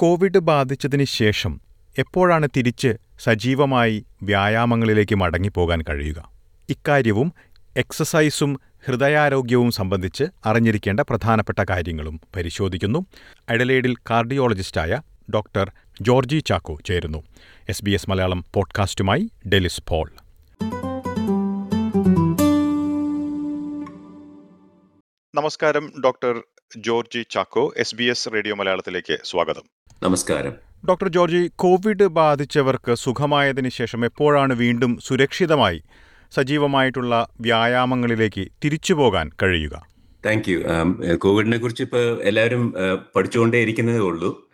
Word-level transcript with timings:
Covid 0.00 0.38
ബാധിച്ചതിന് 0.38 1.04
ശേഷം 1.04 1.60
എപ്പോഴാണ് 1.98 2.48
തിരിച്ച് 2.56 2.96
സജീവമായി 3.20 4.04
വ്യായാമങ്ങളിലേക്ക് 4.22 5.14
മടങ്ങിപ്പോകാൻ 5.14 5.82
കഴിയുക? 5.82 6.30
ഇക്കാര്യവും 6.68 7.32
എക്സസൈസും 7.76 8.60
ഹൃദയാരോഗ്യവും 8.86 9.70
സംബന്ധിച്ച് 9.70 10.24
അറിഞ്ഞിരിക്കേണ്ട 10.46 11.00
പ്രധാനപ്പെട്ട 11.00 11.64
കാര്യങ്ങളും 11.70 12.20
പരിശോധിക്കുന്നു. 12.36 13.06
അഡലേഡിൽ 13.48 13.96
കാർഡിയോളജിസ്റ്റായ 14.10 15.00
ഡോക്ടർ 15.34 15.72
ജോർജി 16.00 16.38
ചാക്കോ 16.38 16.78
ചേരുന്നു. 16.86 17.22
എസ് 17.68 17.84
ബി 17.84 17.90
എസ് 17.90 18.10
മലയാളം 18.10 18.44
പോഡ്കാസ്റ്റുമായി 18.54 19.30
ഡെലിസ് 19.48 19.82
പോൾ. 19.88 20.10
നമസ്കാരം 25.34 25.92
doctor 26.04 26.42
Georgie 26.78 27.26
Chacko 27.30 27.74
S 27.76 27.94
B 27.94 28.04
S 28.04 28.28
radio 28.34 28.54
മലയാളത്തിലേക്ക് 28.54 29.18
സ്വാഗതം. 29.24 29.62
നമസ്കാരം. 30.02 30.52
ഡോക്ടർ 30.88 31.08
ജോർജി 31.08 31.50
കോവിഡ് 31.56 32.06
ബാധിച്ചവർക്ക് 32.06 32.94
സുഖമായതിന് 32.94 33.68
ശേഷം 33.68 34.04
എപ്പോഴാണ് 34.04 34.52
വീണ്ടും 34.52 34.98
സുരക്ഷിതമായി 34.98 35.82
സജീവമായിട്ടുള്ള 36.32 37.28
വ്യായാമങ്ങളിലേക്ക് 37.40 38.48
തിരിച്ചു 38.64 38.94
പോകാൻ 38.94 39.30
കഴിയുക? 39.42 39.86
താങ്ക് 40.26 40.48
യു 40.48 40.58
കോവിഡിനെ 41.14 41.58
കുറിച്ച് 41.58 41.82
ഇപ്പോൾ 41.82 42.22
എല്ലാവരും 42.22 42.74
പഠിച്ചുകൊണ്ടേ 43.16 43.58
ഇരിക്കുന്നതേ 43.58 43.98
ഉള്ളൂ. 43.98 44.48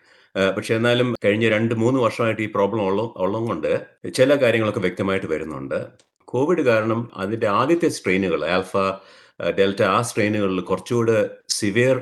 പക്ഷെ 0.57 0.75
എന്നാലും 0.75 1.15
കഴിഞ്ഞ 1.25 1.49
രണ്ട് 1.49 1.75
മൂന്ന് 1.75 2.01
വർഷമായിട്ട് 2.01 2.43
ഈ 2.43 2.47
പ്രോബ്ലം 2.47 2.87
ഉള്ള 2.87 3.03
ഉള്ളത് 3.17 3.43
കൊണ്ട് 3.43 3.87
ചില 4.15 4.35
കാര്യങ്ങളൊക്കെ 4.35 4.81
വ്യക്തമായിട്ട് 4.81 5.27
വരുന്നുണ്ട്. 5.27 5.87
കോവിഡ് 6.25 6.63
കാരണം 6.63 7.11
അതിന്റെ 7.17 7.47
ആദ്യത്തെ 7.47 7.89
സ്ട്രെയിനുകൾ 7.89 8.45
ആൽഫ 8.45 8.77
ഡെൽറ്റ 9.59 9.83
ആ 9.83 10.03
സ്ട്രെയിനുകളിൽ 10.03 10.61
കുറച്ചുകൂടെ 10.61 11.31
സിവിയർ 11.49 11.97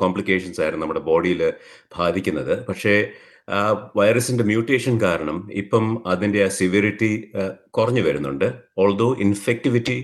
കോംപ്ലിക്കേഷൻസ് 0.00 0.60
ആയിരുന്നു 0.60 0.84
നമ്മുടെ 0.84 1.00
ബോഡിയിൽ 1.00 1.52
ബാധിക്കുന്നത്. 1.98 2.66
പക്ഷേ 2.66 2.94
ആ 3.48 3.90
വൈറസിന്റെ 3.96 4.44
മ്യൂട്ടേഷൻ 4.44 5.00
കാരണം 5.00 5.48
ഇപ്പം 5.52 6.08
അതിന്റെ 6.08 6.44
ആ 6.44 6.48
സിവിയറിറ്റി 6.48 7.32
കുറഞ്ഞു 7.70 8.00
വരുന്നുണ്ട്. 8.00 8.54
ഓൾദോ 8.78 9.16
ഇൻഫെക്ടിവിറ്റി 9.20 9.98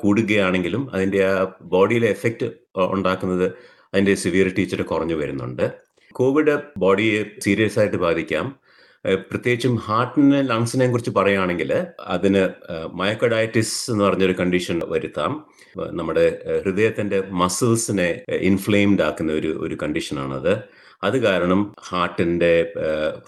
കൂടുകയാണെങ്കിലും 0.00 0.94
അതിന്റെ 0.94 1.24
ആ 1.24 1.34
ബോഡിയിലെ 1.62 2.06
എഫക്റ്റ് 2.06 2.50
ഉണ്ടാക്കുന്നത് 2.78 3.52
അതിന്റെ 3.94 4.14
സിവിയറിറ്റി 4.14 4.60
ഇച്ചിരി 4.60 4.82
കുറഞ്ഞു 4.82 5.14
വരുന്നുണ്ട്. 5.14 5.72
കോവിഡ് 6.12 6.54
ബോഡിയെ 6.76 7.24
സീരിയസ് 7.38 7.78
ആയിട്ട് 7.78 7.96
ബാധിക്കാം. 7.96 8.46
പ്രത്യേകിച്ചും 9.04 9.76
ഹാർട്ടിനെ 9.76 10.42
ലങ്സിനെ 10.42 10.90
കുറിച്ച് 10.90 11.10
പറയുകയാണെങ്കിൽ 11.10 11.86
അതിന് 12.00 12.48
മയക്കഡയറ്റിസ് 12.94 13.90
എന്ന് 13.90 14.04
പറഞ്ഞൊരു 14.04 14.32
കണ്ടീഷൻ 14.32 14.80
വരുത്താം. 14.88 15.44
നമ്മുടെ 15.92 16.38
ഹൃദയത്തിന്റെ 16.64 17.22
മസിൽസിനെ 17.30 18.24
ഇൻഫ്ലെയിംഡ് 18.32 19.02
ആക്കുന്ന 19.02 19.32
ഒരു 19.32 19.58
ഒരു 19.60 19.78
കണ്ടീഷനാണത്. 19.82 20.62
അത് 21.02 21.16
കാരണം 21.18 21.74
ഹാർട്ടിന്റെ 21.88 22.72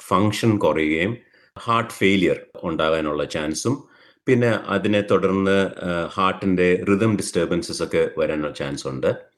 ഫങ്ഷൻ 0.09 0.59
കുറയുകയും 0.59 1.17
ഹാർട്ട് 1.59 1.95
ഫെയിലിയർ 1.95 2.39
ഉണ്ടാകാനുള്ള 2.65 3.25
ചാൻസും 3.25 3.89
പിന്നെ 4.27 4.49
അതിനെ 4.49 5.01
തുടർന്ന് 5.01 5.71
ഹാർട്ടിന്റെ 6.15 6.85
റിതം 6.89 7.17
ഡിസ്റ്റർബൻസസ് 7.17 7.83
ഒക്കെ 7.83 8.11
വരാനുള്ള 8.19 8.53
ചാൻസ് 8.53 8.89
ഉണ്ട് 8.89 9.32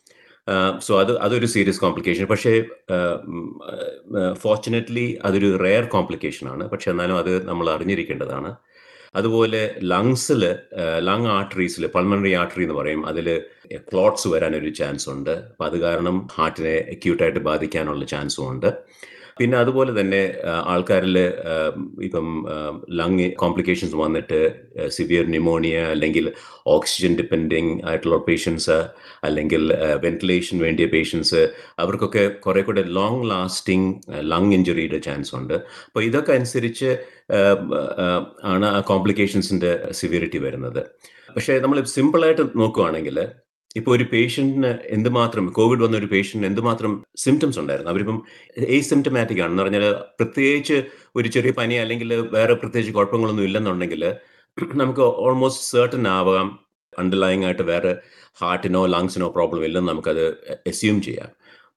സോ 0.79 0.93
അത് 1.01 1.13
അതൊരു 1.19 1.47
സീരിയസ് 1.47 1.81
കോംപ്ലിക്കേഷൻ. 1.81 2.25
പക്ഷേ 2.25 2.53
ഫോർച്ചുനേറ്റ്ലി 4.43 5.07
അതൊരു 5.25 5.49
റെയർ 5.65 5.85
കോംപ്ലിക്കേഷൻ 5.85 6.47
ആണ് 6.49 6.65
പക്ഷെ 6.71 6.89
എന്നാലും 6.91 7.19
അത് 7.19 7.33
നമ്മൾ 7.49 7.67
അറിഞ്ഞിരിക്കേണ്ടതാണ്. 7.71 8.51
അതുപോലെ 9.17 9.63
ലങ്സിൽ 9.83 10.43
ലങ് 11.09 11.29
ആർട്ടറീസിൽ 11.39 11.85
പൾമണറി 11.87 12.33
ആർട്ടറി 12.41 12.63
എന്ന് 12.63 12.75
പറയും. 12.75 13.03
അതിൽ 13.07 13.27
ക്ലോട്ട്സ് 13.91 14.29
വരാനൊരു 14.29 14.71
ചാൻസ് 14.81 15.07
ഉണ്ട് 15.11 15.31
അപ്പം 15.31 15.67
അത് 15.67 15.77
കാരണം 15.81 16.17
ഹാർട്ടിനെ 16.37 16.75
അക്യൂട്ടായിട്ട് 16.95 17.43
ബാധിക്കാനുള്ള 17.51 18.05
ചാൻസും 18.05 18.51
ഉണ്ട്. 18.51 18.71
പിന്നെ 19.39 19.57
അതുപോലെ 19.59 19.93
തന്നെ 20.01 20.21
ആൾക്കാരിൽ 20.73 21.17
ഇപ്പം 22.07 22.27
ലങ് 23.01 23.27
കോംപ്ലിക്കേഷൻസ് 23.43 23.97
വന്നിട്ട് 24.03 24.39
സിവിയർ 24.97 25.25
ന്യൂമോണിയ 25.35 25.79
അല്ലെങ്കിൽ 25.95 26.27
ഓക്സിജൻ 26.67 27.13
ഡിപ്പെൻഡിങ് 27.21 27.73
ആയിട്ടുള്ള 27.89 28.19
പേഷ്യൻസ് 28.29 28.79
അല്ലെങ്കിൽ 29.25 29.63
വെന്റിലേഷൻ 30.05 30.59
വേണ്ടിയ 30.59 30.87
പേഷ്യൻസ് 30.87 31.43
അവർക്കൊക്കെ 31.79 32.25
കുറെ 32.47 32.63
കൂടെ 32.63 32.85
ലോങ് 32.99 33.23
ലാസ്റ്റിംഗ് 33.31 33.91
ലങ് 34.33 34.53
ഇഞ്ചുറിയുടെ 34.59 34.99
ചാൻസ് 34.99 35.35
ഉണ്ട്. 35.41 35.55
അപ്പോൾ 35.87 36.05
ഇതൊക്കെ 36.11 36.33
അനുസരിച്ച് 36.39 36.91
ആണ് 38.53 38.67
ആ 38.77 38.81
കോംപ്ലിക്കേഷൻസിന്റെ 38.93 39.73
സിവിയറിറ്റി 40.01 40.39
വരുന്നത്. 40.39 40.83
പക്ഷേ 41.37 41.55
നമ്മൾ 41.59 41.79
സിമ്പിളായിട്ട് 41.97 42.45
നോക്കുകയാണെങ്കിൽ 42.57 43.19
ഇപ്പോൾ 43.77 43.97
ഒരു 43.97 44.05
പേഷ്യന്റിന് 44.13 44.79
എന്തുമാത്രം 44.97 45.47
കോവിഡ് 45.47 45.83
വന്ന 45.83 45.97
ഒരു 45.97 46.07
പേഷ്യന്റിന് 46.07 46.51
എന്തുമാത്രം 46.51 46.93
സിംറ്റംസ് 47.17 47.59
ഉണ്ടായിരുന്നു? 47.59 47.91
അവരിപ്പം 47.91 48.19
സിംറ്റമാറ്റിക് 48.81 49.41
ആണെന്ന് 49.41 49.63
പറഞ്ഞാൽ 49.63 49.93
പ്രത്യേകിച്ച് 49.93 50.77
ഒരു 51.17 51.29
ചെറിയ 51.29 51.51
പനി 51.51 51.75
അല്ലെങ്കിൽ 51.75 52.13
വേറെ 52.15 52.55
പ്രത്യേകിച്ച് 52.55 52.95
കുഴപ്പങ്ങളൊന്നും 52.95 53.45
ഇല്ലെന്നുണ്ടെങ്കിൽ 53.45 54.05
നമുക്ക് 54.75 55.01
ഓൾമോസ്റ്റ് 55.01 55.65
സെർട്ടൺ 55.73 56.09
ആവാം 56.09 56.49
അണ്ടർലൈങ് 56.99 57.45
ആയിട്ട് 57.45 57.63
വേറെ 57.63 57.97
ഹാർട്ടിനോ 58.43 58.87
ലങ്സിനോ 58.87 59.29
പ്രോബ്ലം 59.29 59.65
ഇല്ലെന്ന് 59.65 59.93
നമുക്കത് 59.93 60.25
അസ്യൂം 60.67 61.03
ചെയ്യാം. 61.03 61.31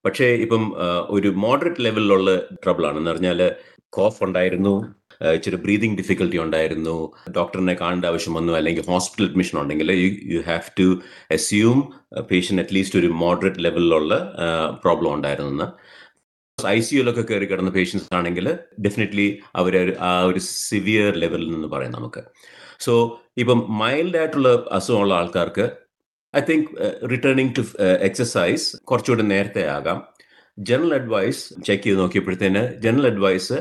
പക്ഷേ 0.05 0.25
ഇപ്പം 0.25 0.63
ഒരു 1.09 1.27
മോഡറേറ്റ് 1.27 1.85
ലെവലിലുള്ള 1.85 2.35
ട്രബിൾ 2.63 2.85
ആണെന്ന് 2.87 3.11
പറഞ്ഞാൽ 3.11 3.39
കോഫ് 3.89 4.23
ഉണ്ടായിരുന്നു 4.23 4.73
ഇച്ചിരി 5.35 5.55
ബ്രീതിങ് 5.55 5.97
ഡിഫിക്കൽട്ടി 5.97 6.37
ഉണ്ടായിരുന്നു. 6.37 7.13
ഡോക്ടറിനെ 7.37 7.73
കാണേണ്ട 7.73 8.05
ആവശ്യം 8.05 8.33
വന്നു. 8.33 8.53
അല്ലെങ്കിൽ 8.53 8.85
ഹോസ്പിറ്റൽ 8.93 9.25
അഡ്മിഷൻ 9.29 9.61
ഉണ്ടെങ്കിൽ 9.61 9.91
you 9.91 10.09
you 10.33 10.41
have 10.49 10.73
to 10.79 10.87
assume 11.31 11.79
patient 12.31 12.63
at least 12.63 12.99
ഒരു 12.99 13.07
മോഡറേറ്റ് 13.07 13.63
ലെവലിലുള്ള 13.63 14.13
പ്രോബ്ലം 14.83 15.13
ഉണ്ടായിരുന്നു. 15.13 15.67
ഐ 16.57 16.79
സിയുലൊക്കെ 16.79 17.21
കയറി 17.21 17.45
കിടന്ന 17.45 17.69
പേഷ്യൻസ് 17.69 18.13
ആണെങ്കിൽ 18.13 18.47
ഡെഫിനറ്റ്ലി 18.85 19.27
അവർ 19.55 19.97
ആ 19.99 20.11
ഒരു 20.21 20.39
സിവിയർ 20.39 21.11
ലെവലിൽ 21.23 21.49
നിന്ന് 21.51 21.67
പറയാം 21.67 21.91
നമുക്ക്. 21.91 22.23
സോ 22.79 22.93
ഇപ്പം 23.37 23.65
മൈൽഡ് 23.69 24.17
ആയിട്ടുള്ള 24.17 24.49
അസുഖമുള്ള 24.71 25.13
ആൾക്കാർക്ക് 25.13 25.65
I 26.35 26.41
think 26.49 26.69
returning 27.11 27.53
to 27.57 27.63
exercise 28.07 28.77
കുറച്ചുകൂടി 28.77 29.23
നേരത്തെ 29.23 29.63
ആകാം. 29.69 29.99
ജനറൽ 30.57 30.93
അഡ്വൈസ് 30.93 31.41
ചെക്ക് 31.65 31.83
ചെയ്ത് 31.83 31.99
നോക്കിയപ്പോഴത്തേന് 31.99 32.61
ജനറൽ 32.81 33.07
അഡ്വൈസ് 33.07 33.57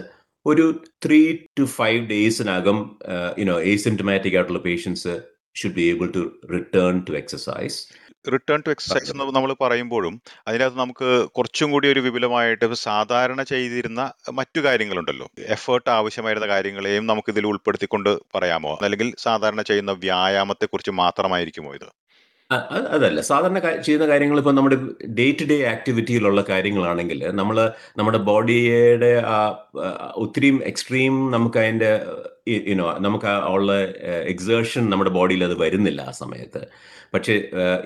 ഒരു 0.46 0.84
ത്രീ 1.04 1.36
ടു 1.58 1.64
ഫൈവ് 1.64 2.06
ഡേയ്സിനകം 2.06 2.98
യുനോ 3.38 3.60
എസിംറ്റമാറ്റിക് 3.60 4.36
ആയിട്ടുള്ള 4.36 4.58
patients 4.58 5.22
should 5.56 5.74
be 5.74 5.82
able 5.82 6.12
to 6.16 6.32
return 6.52 7.04
to 7.08 7.12
exercise 7.12 7.78
return 8.32 8.62
to 8.66 8.70
exercise 8.70 9.10
എന്ന് 9.10 9.24
നമ്മൾ 9.24 9.56
പറയുമ്പോഴും 9.60 10.20
അതിനകത്ത് 10.48 10.78
നമുക്ക് 10.78 11.28
കുറച്ചും 11.28 11.70
കൂടി 11.70 11.88
ഒരു 11.88 12.00
വിപുലമായിട്ട് 12.00 12.74
സാധാരണ 12.74 13.42
ചെയ്തിരുന്ന 13.42 14.12
മറ്റു 14.32 14.60
കാര്യങ്ങളുണ്ടല്ലോ. 14.60 15.26
എഫേർട്ട് 15.46 15.90
ആവശ്യമായിരുന്ന 15.90 16.46
കാര്യങ്ങളെയും 16.46 17.06
നമുക്ക് 17.06 17.30
ഇതിൽ 17.30 17.46
ഉൾപ്പെടുത്തിക്കൊണ്ട് 17.46 18.18
പറയാമോ? 18.34 18.78
അല്ലെങ്കിൽ 18.82 19.14
സാധാരണ 19.18 19.62
ചെയ്യുന്ന 19.62 19.92
വ്യായാമത്തെക്കുറിച്ച് 19.92 20.90
മാത്രമായിരിക്കുമോ 20.90 21.74
ഇത്? 21.74 21.88
അതല്ല. 22.50 23.20
സാധാരണ 23.28 23.58
ചെയ്യുന്ന 23.86 24.06
കാര്യങ്ങൾ 24.10 24.38
ഇപ്പൊ 24.38 24.52
നമ്മുടെ 24.52 24.76
ഡേ 25.18 25.24
ടു 25.38 25.44
ഡേ 25.44 25.56
ആക്ടിവിറ്റിയിലുള്ള 25.72 26.42
കാര്യങ്ങളാണെങ്കിൽ 26.50 27.20
നമ്മൾ 27.40 27.56
നമ്മുടെ 27.98 28.18
ബോഡിയുടെ 28.28 29.10
ആ 29.34 29.38
ഒത്തിരിയും 30.24 30.58
എക്സ്ട്രീം 30.70 31.14
നമുക്ക് 31.34 31.58
അതിന്റെ 31.58 31.90
യുനോ 32.70 32.86
നമുക്ക് 33.06 33.32
ഉള്ള 33.54 33.72
എക്സേർഷൻ 34.34 34.84
നമ്മുടെ 34.90 35.10
ബോഡിയിൽ 35.10 35.42
അത് 35.44 35.56
വരുന്നില്ല 35.64 36.00
ആ 36.10 36.14
സമയത്ത്. 36.22 36.62
പക്ഷേ 37.14 37.36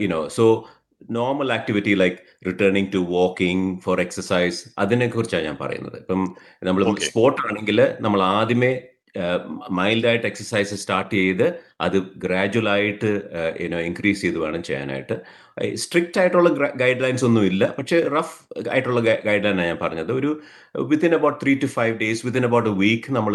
you know 0.04 0.20
so 0.36 0.46
normal 1.10 1.48
activity 1.52 1.94
like 2.02 2.18
returning 2.46 2.92
to 2.94 3.00
walking 3.16 3.66
for 3.84 3.98
exercise 4.00 4.60
അതിനെ 4.78 5.06
കുറിച്ചാണ് 5.06 5.44
ഞാൻ 5.44 5.58
പറയുന്നത്. 5.64 5.98
ഇപ്പം 6.04 6.22
നമ്മൾ 6.68 7.00
സ്പോർട്ട് 7.10 7.40
ആണെങ്കിൽ 7.48 7.80
നമ്മൾ 8.00 8.22
ആദ്യമേ 8.22 8.72
മൈൽഡായിട്ട് 9.80 10.26
എക്സസൈസ് 10.26 10.74
സ്റ്റാർട്ട് 10.74 11.14
ചെയ്ത് 11.14 11.46
അത് 11.86 11.98
ഗ്രാജുവൽ 12.24 12.68
ആയിട്ട് 12.74 13.10
യുനോ 13.64 13.80
ഇൻക്രീസ് 13.90 14.22
ചെയ്ത് 14.24 14.38
വേണം 14.44 14.62
ചെയ്യാനായിട്ട്. 14.70 15.16
സ്ട്രിക്റ്റ് 15.82 16.18
ആയിട്ടുള്ള 16.20 16.50
ഗൈഡ് 16.82 17.02
ലൈൻസ് 17.04 17.24
ഒന്നും 17.28 17.44
ഇല്ല. 17.48 17.64
പക്ഷേ 17.78 17.96
റഫ് 18.14 18.36
ആയിട്ടുള്ള 18.72 19.00
ഗൈഡ് 19.08 19.44
ലൈനാണ് 19.46 19.66
ഞാൻ 19.70 19.78
പറഞ്ഞത്. 19.82 20.12
ഒരു 20.18 20.30
within 20.90 21.12
about 21.14 21.38
three 21.42 21.52
to 21.62 21.68
five 21.74 21.94
days 22.02 22.22
within 22.26 22.44
about 22.48 22.68
a 22.70 22.74
week 22.82 23.10
നമ്മൾ 23.16 23.34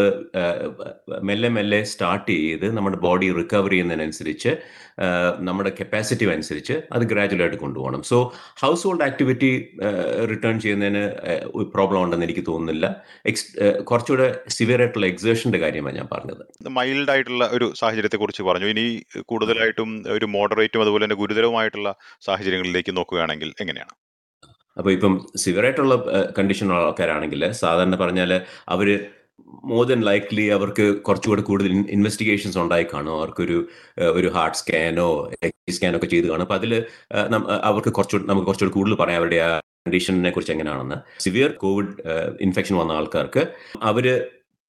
മെല്ലെ 1.30 1.50
മെല്ലെ 1.58 1.80
സ്റ്റാർട്ട് 1.92 2.32
ചെയ്ത് 2.32 2.68
നമ്മുടെ 2.78 2.98
ബോഡി 3.06 3.28
റിക്കവർ 3.40 3.72
ചെയ്യുന്നതിനനുസരിച്ച് 3.76 4.54
നമ്മുടെ 5.48 5.72
കപ്പാസിറ്റി 5.80 6.26
അനുസരിച്ച് 6.34 6.76
അത് 6.96 7.04
ഗ്രാജുവലായിട്ട് 7.12 7.58
കൊണ്ടുപോകണം. 7.64 8.02
So 8.12 8.18
house 8.62 8.84
hold 8.88 9.06
activity 9.08 9.52
return 10.32 10.56
ചെയ്യുന്നതിന് 10.66 11.04
പ്രോബ്ലം 11.76 12.00
ഉണ്ടെന്ന് 12.04 12.28
എനിക്ക് 12.28 12.46
തോന്നുന്നില്ല. 12.52 12.86
എക്സ് 13.32 13.48
കുറച്ചുകൂടെ 13.90 14.28
സിവിയർ 14.58 14.82
ആയിട്ടുള്ള 14.86 15.08
എക്സേഷന്റെ 15.14 15.62
കാര്യമാണ് 15.66 15.98
ഞാൻ 16.00 16.08
പറഞ്ഞത്. 16.14 16.44
മൈൽഡ് 16.80 17.12
ആയിട്ടുള്ള 17.16 17.46
ഒരു 17.58 17.68
സാഹചര്യത്തെ 17.82 18.20
കുറിച്ച് 18.36 18.50
പറഞ്ഞു. 18.52 18.68
ഇനി 18.74 18.86
കൂടുതലായിട്ടും 19.32 19.90
ഒരു 20.16 20.26
മോഡറേറ്റും 20.26 20.82
അതുപോലെ 20.82 21.04
തന്നെ 21.06 21.18
ഗുരുതരവുമായിട്ടുള്ള 21.22 21.90
സാഹചര്യങ്ങളിലേക്ക് 22.28 22.92
നോക്കുകയാണെങ്കിൽ 22.98 23.50
എങ്ങനെയാണ്? 23.62 23.94
അപ്പോൾ 24.78 24.92
ഇപ്പം 24.92 25.14
സിവിയറായിട്ടുള്ള 25.42 25.96
കണ്ടീഷനുള്ള 26.38 26.80
ആൾക്കാരാണെങ്കിൽ 26.88 27.42
സാധാരണ 27.52 27.96
പറഞ്ഞാൽ 27.96 28.32
അവർ 28.76 28.88
മോർ 29.72 29.84
ദൻ 29.88 30.02
ലൈക്ലി 30.08 30.46
അവർക്ക് 30.58 30.86
കുറച്ചുകൂടെ 31.08 31.42
കൂടുതൽ 31.42 31.72
ഇൻവെസ്റ്റിഗേഷൻസ് 31.96 32.58
ഉണ്ടായി 32.58 32.86
കാണും. 32.94 33.14
അവർക്കൊരു 33.18 33.58
ഒരു 34.20 34.28
ഹാർട്ട് 34.36 34.58
സ്കാനോ 34.58 35.08
എക്സ് 35.48 35.76
സ്കാനോ 35.78 35.98
ഒക്കെ 36.00 36.10
ചെയ്ത് 36.14 36.28
കാണും. 36.28 36.46
അപ്പോൾ 36.48 36.60
അതിൽ 36.60 36.74
അവർക്ക് 37.70 37.92
കുറച്ചുകൂടി 37.98 38.28
നമുക്ക് 38.30 38.48
കുറച്ചുകൂടി 38.48 38.76
കൂടുതൽ 38.78 38.96
പറയാം 38.96 39.20
അവരുടെ 39.22 39.40
ആ 39.48 39.50
കണ്ടീഷനെ 39.88 40.32
കുറിച്ച് 40.36 40.54
എങ്ങനെയാണെന്ന്. 40.56 40.98
സിവിയർ 41.20 41.52
കോവിഡ് 41.64 41.94
ഇൻഫെക്ഷൻ 42.42 42.76
വന്ന 42.82 42.92
ആൾക്കാർക്ക് 42.92 43.44
അവർ 43.90 44.08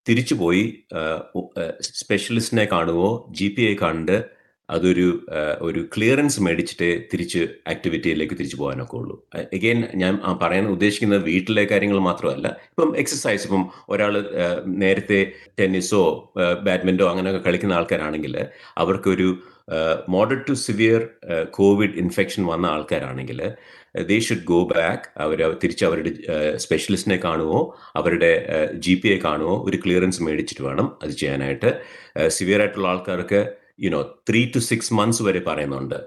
തിരിച്ചു 0.09 0.35
പോയി 0.35 0.65
സ്പെഷ്യലിസ്റ്റിനെ 1.81 2.65
കാണുമോ 2.73 3.11
ജി 3.31 3.49
പി 3.49 3.63
ഐ 3.63 3.75
കണ്ട് 3.75 4.17
അതൊരു 4.69 5.27
ഒരു 5.61 5.81
ക്ലിയറൻസ് 5.95 6.41
മേടിച്ചിട്ട് 6.43 6.89
തിരിച്ച് 7.13 7.43
ആക്ടിവിറ്റിയിലേക്ക് 7.69 8.35
തിരിച്ചു 8.35 8.57
പോകാനൊക്കെ 8.57 8.97
ഉള്ളൂ. 8.97 9.17
എഗെയിൻ 9.53 9.81
ഞാൻ 9.95 10.15
പറയാൻ 10.43 10.67
ഉദ്ദേശിക്കുന്നത് 10.67 11.23
വീട്ടിലെ 11.23 11.65
കാര്യങ്ങൾ 11.65 11.99
മാത്രമല്ല. 11.99 12.49
ഇപ്പം 12.71 12.97
എക്സസൈസ് 12.99 13.45
ഇപ്പം 13.45 13.65
ഒരാൾ 13.89 14.15
നേരത്തെ 14.67 15.33
ടെന്നീസോ 15.61 16.33
ബാഡ്മിന്റോ 16.63 17.09
അങ്ങനെയൊക്കെ 17.11 17.43
കളിക്കുന്ന 17.49 17.73
ആൾക്കാരാണെങ്കിൽ 17.73 18.37
അവർക്കൊരു 18.79 19.29
moderate 20.15 20.47
to 20.49 20.55
severe 20.65 21.03
covid 21.59 21.97
infection 22.03 22.43
വന്ന 22.53 22.67
ആൾക്കാരാണെങ്കിൽ 22.75 23.41
ദേ 24.09 24.17
ഷുഡ് 24.27 24.47
ഗോ 24.53 24.59
ബാക്ക് 24.73 25.07
അവർ 25.25 25.39
തിരിച്ച് 25.63 25.85
അവരുടെ 25.89 26.11
സ്പെഷ്യലിസ്റ്റിനെ 26.65 27.19
കാണുമോ 27.27 27.61
അവരുടെ 28.01 28.33
ജി 28.87 28.95
പി 29.03 29.09
എ 29.15 29.19
കാണുമോ 29.27 29.55
ഒരു 29.69 29.79
ക്ലിയറൻസ് 29.85 30.23
മേടിച്ചിട്ട് 30.27 30.65
വേണം 30.69 30.89
അത് 31.03 31.13
ചെയ്യാനായിട്ട്. 31.23 31.71
സിവിയർ 32.37 32.61
ആയിട്ടുള്ള 32.65 32.89
ആൾക്കാർക്ക് 32.89 33.41
you know 33.85 34.03
three 34.29 34.41
to 34.55 34.61
six 34.69 34.95
months 34.99 35.25
വരെ 35.29 35.41
പറയുന്നുണ്ട് 35.49 35.99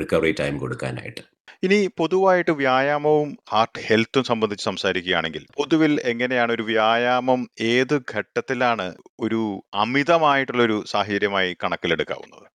റിക്കവറി 0.00 0.32
ടൈം 0.40 0.54
കൊടുക്കാനായിട്ട്. 0.64 1.22
ഇനി 1.66 1.78
പൊതുവായിട്ട് 2.00 2.52
വ്യായാമവും 2.60 3.30
ഹാർട്ട് 3.52 3.82
ഹെൽത്തും 3.86 4.24
സംബന്ധിച്ച് 4.30 4.64
സംസാരിക്കുകയാണെങ്കിൽ 4.64 5.42
പൊതുവിൽ 5.60 5.92
എങ്ങനെയാണ് 6.12 6.50
ഒരു 6.56 6.64
വ്യായാമം 6.72 7.40
ഏത് 7.74 7.96
ഘട്ടത്തിലാണ് 8.14 8.86
ഒരു 9.26 9.40
അമിതമായിട്ടുള്ള 9.84 10.62
ഒരു 10.68 10.76
സാഹചര്യമായി 10.92 11.50
കണക്കിലെടുക്കാവുന്നത്? 11.64 12.46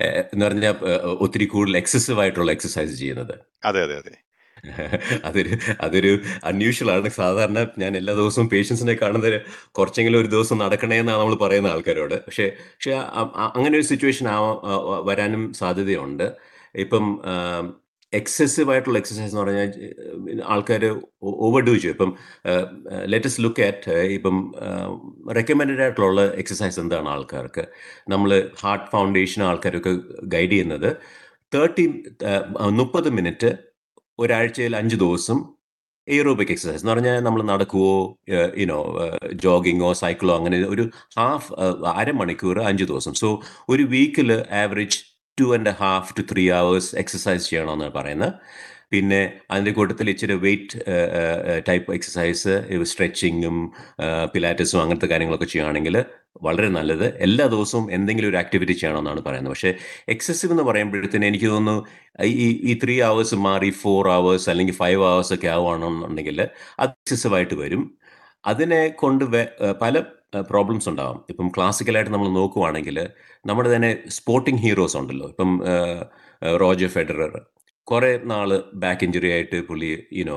എന്ന് 0.00 0.46
പറഞ്ഞാൽ 0.46 0.74
ഒത്തിരി 1.20 1.44
കൂടുതൽ 1.44 1.76
എക്സസീവ് 1.76 2.20
ആയിട്ടുള്ള 2.20 2.52
എക്സസൈസ് 2.52 2.94
ചെയ്യുന്നത്. 2.98 3.34
അതെ 3.64 3.82
അതെ 3.82 3.96
അതെ. 3.96 4.14
അതൊരു 5.24 5.56
അതൊരു 5.80 6.20
അൺയൂഷ്വൽ 6.44 6.90
ആണ്. 6.92 7.08
സാധാരണ 7.08 7.66
ഞാൻ 7.78 7.96
എല്ലാ 7.96 8.14
ദിവസവും 8.14 8.48
പേഷ്യൻസിനെ 8.48 8.94
കാണുന്നത് 8.94 9.42
കുറച്ചെങ്കിലും 9.72 10.20
ഒരു 10.20 10.26
ദിവസം 10.26 10.58
നടക്കണേ 10.58 10.98
എന്നാണ് 10.98 11.20
നമ്മൾ 11.20 11.34
പറയുന്ന 11.34 11.68
ആൾക്കാരോട്. 11.68 12.14
പക്ഷേ 12.26 12.46
പക്ഷെ 12.58 12.92
അങ്ങനെ 13.38 13.74
ഒരു 13.78 13.84
സിറ്റുവേഷൻ 13.84 14.28
ആവാ 14.28 14.50
വരാനും 15.04 15.52
സാധ്യതയുണ്ട്. 15.52 16.26
ഇപ്പം 16.74 17.04
എക്സസീവ് 18.20 18.70
ആയിട്ടുള്ള 18.72 18.98
എക്സസൈസ് 19.02 19.30
എന്ന് 19.32 19.42
പറഞ്ഞാൽ 19.42 19.70
ആൾക്കാർ 20.54 20.82
ഓവർ 21.46 21.62
ഡൂ 21.68 21.74
ചെയ്യും. 21.82 21.94
ഇപ്പം 21.96 22.10
ലേറ്റസ്റ്റ് 23.12 23.42
ലുക്ക് 23.44 23.64
അറ്റ് 23.70 23.96
ഇപ്പം 24.16 24.36
റെക്കമെൻഡഡ് 25.38 25.82
ആയിട്ടുള്ള 25.86 26.22
എക്സസൈസ് 26.42 26.78
എന്താണ് 26.84 27.10
ആൾക്കാർക്ക്? 27.14 27.64
നമ്മൾ 28.14 28.30
ഹാർട്ട് 28.62 28.88
ഫൗണ്ടേഷൻ 28.94 29.42
ആൾക്കാരൊക്കെ 29.50 29.92
ഗൈഡ് 30.36 30.52
ചെയ്യുന്നത് 30.54 30.90
തേർട്ടി 31.52 31.86
മുപ്പത് 32.80 33.10
മിനിറ്റ് 33.18 33.50
ഒരാഴ്ചയിൽ 34.18 34.74
അഞ്ച് 34.82 34.96
ദിവസം 35.04 35.38
എയറോബിക് 36.08 36.50
എക്സസൈസ് 36.54 36.82
എന്ന് 36.82 36.92
പറഞ്ഞാൽ 36.92 37.16
നമ്മൾ 37.26 37.40
നടക്കുവോ 37.50 37.94
യുനോ 38.62 38.78
ജോഗിങ്ങോ 39.44 39.88
സൈക്കിളോ 40.00 40.32
അങ്ങനെ 40.40 40.58
ഒരു 40.74 40.84
ഹാഫ് 41.18 41.48
അരമണിക്കൂർ 42.00 42.58
അഞ്ച് 42.70 42.84
ദിവസം. 42.90 43.14
സോ 43.22 43.28
ഒരു 43.72 43.84
വീക്കിൽ 43.94 44.30
average 44.62 44.98
two 45.40 45.46
and 45.56 45.72
half 45.82 46.14
to 46.18 46.22
three 46.32 46.44
hours 46.60 46.90
exercise 47.02 47.44
ചെയ്യണമെന്നാണ് 47.50 47.94
പറയുന്നത്. 47.98 48.32
പിന്നെ 48.92 49.20
അതിന്റെ 49.50 49.72
കൂട്ടത്തിൽ 49.76 50.06
ഇച്ചിരി 50.10 50.34
വെയിറ്റ് 50.44 50.78
ടൈപ്പ് 51.68 51.94
എക്സസൈസ് 51.96 52.52
സ്ട്രെച്ചിങ്ങും 52.90 53.56
പിലാറ്റസും 54.32 54.80
അങ്ങനത്തെ 54.82 55.08
കാര്യങ്ങളൊക്കെ 55.12 55.48
ചെയ്യുകയാണെങ്കിൽ 55.52 55.96
വളരെ 56.46 56.68
നല്ലത്. 56.76 57.04
എല്ലാ 57.26 57.44
ദിവസവും 57.54 57.84
എന്തെങ്കിലും 57.96 58.28
ഒരു 58.30 58.38
ആക്ടിവിറ്റി 58.42 58.74
ചെയ്യണമെന്നാണ് 58.80 59.20
പറയുന്നത്. 59.26 59.52
പക്ഷേ 59.54 59.72
എക്സസീവ് 60.14 60.52
എന്ന് 60.54 60.64
പറയുമ്പോഴത്തേന് 60.70 61.26
എനിക്ക് 61.30 61.48
തോന്നുന്നു 61.54 61.84
ഈ 62.44 62.48
ഈ 62.70 62.74
ത്രീ 62.82 62.96
അവേഴ്സ് 63.08 63.38
മാറി 63.48 63.70
ഫോർ 63.82 64.08
അവേഴ്സ് 64.18 64.48
അല്ലെങ്കിൽ 64.52 64.76
ഫൈവ് 64.82 65.02
അവേഴ്സ് 65.10 65.34
ഒക്കെ 65.36 65.50
ആവുകയാണെന്നുണ്ടെങ്കിൽ 65.56 66.40
അത് 66.82 66.92
എക്സസീവായിട്ട് 67.00 67.58
വരും. 67.64 67.84
അതിനെ 68.44 68.82
കൊണ്ട് 69.02 69.24
പല 69.84 69.94
പ്രോബ്ലംസ് 70.50 70.88
ഉണ്ടാവും. 70.88 71.18
ഇപ്പം 71.30 71.48
ക്ലാസിക്കലായിട്ട് 71.56 72.12
നമ്മൾ 72.12 72.28
നോക്കുവാണെങ്കിൽ 72.28 72.98
നമ്മുടെ 73.46 73.76
തന്നെ 73.76 73.90
സ്പോർട്ടിംഗ് 74.08 74.60
ഹീറോസ് 74.60 74.96
ഉണ്ടല്ലോ. 74.96 75.28
ഇപ്പം 75.28 75.50
റോജർ 76.62 76.88
ഫെഡറർ 76.88 77.34
കുറേ 77.90 78.08
നാൾ 78.30 78.50
ബാക്ക് 78.82 79.04
ഇഞ്ചുറി 79.06 79.28
ആയിട്ട് 79.34 79.58
പുള്ളി 79.66 79.90
യുനോ 80.18 80.36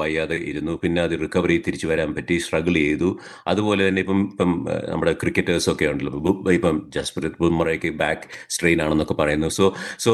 വയ്യാതെ 0.00 0.36
ഇരുന്നു. 0.50 0.72
പിന്നെ 0.82 1.00
അത് 1.02 1.12
റിക്കവറി 1.20 1.56
തിരിച്ചു 1.66 1.86
വരാൻ 1.90 2.08
പറ്റി 2.16 2.36
സ്ട്രഗിൾ 2.44 2.74
ചെയ്തു. 2.74 3.08
അതുപോലെ 3.52 3.82
തന്നെ 3.88 4.00
ഇപ്പം 4.04 4.20
ഇപ്പം 4.32 4.50
നമ്മുടെ 4.90 5.12
ക്രിക്കറ്റേഴ്സൊക്കെ 5.20 5.86
ഉണ്ടല്ലോ. 5.92 6.14
ഇപ്പം 6.58 6.78
ജസ്പ്രീത് 6.96 7.36
ബുംറയ്ക്ക് 7.42 7.90
ബാക്ക് 8.02 8.26
സ്ട്രെയിൻ 8.54 8.80
ആണെന്നൊക്കെ 8.86 9.16
പറയുന്നു. 9.20 9.50
സോ 9.58 9.66
സോ 10.04 10.12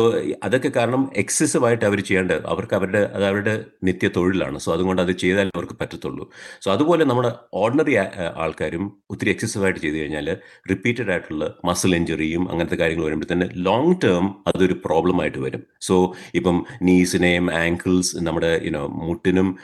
അതൊക്കെ 0.49 0.73
കാരണം 0.79 1.05
എക്സസീവ് 1.23 1.67
ആയിട്ട് 1.69 1.87
അവർ 1.91 2.01
ചെയ്യേണ്ടത് 2.09 2.45
അവർക്ക് 2.55 2.77
അവരുടെ 2.81 3.03
അത് 3.17 3.25
അവരുടെ 3.31 3.55
നിത്യ 3.89 4.11
തൊഴിലാണ്. 4.19 4.59
സോ 4.67 4.71
അതുകൊണ്ട് 4.77 5.03
അത് 5.03 5.13
ചെയ്താൽ 5.25 5.51
അവർക്ക് 5.55 5.79
പറ്റത്തുള്ളൂ. 5.81 6.27
സോ 6.65 6.71
അതുപോലെ 6.73 7.05
നമ്മുടെ 7.13 7.33
ഓർഡിനറി 7.63 7.97
ആൾക്കാരും 8.45 8.85
ഒത്തിരി 9.15 9.31
എക്സസീവ് 9.35 9.65
ആയിട്ട് 9.65 9.81
ചെയ്തു 9.81 9.97
കഴിഞ്ഞാൽ 9.97 10.29
റിപ്പീറ്റഡ് 10.71 11.11
ആയിട്ടുള്ള 11.15 11.45
മസിൽ 11.71 11.95
ഇഞ്ചുറിയും 12.01 12.45
അങ്ങനത്തെ 12.51 12.77
കാര്യങ്ങൾ 12.85 13.05
വരുമ്പോൾ 13.09 13.31
തന്നെ 13.33 13.49
ലോങ് 13.69 13.97
ടേം 14.05 14.25
അതൊരു 14.53 14.77
പ്രോബ്ലം 14.87 15.19
ആയിട്ട് 15.23 15.39
വരും. 15.39 15.65
സോ 15.89 15.97
ഇപ്പം 16.35 16.67
നീസിനെയും 16.83 17.55
ആങ്കിൾസ് 17.55 18.17
നമ്മുടെ 18.17 18.61
യുനോ 18.67 18.87
മുട്ടിനും 18.89 19.59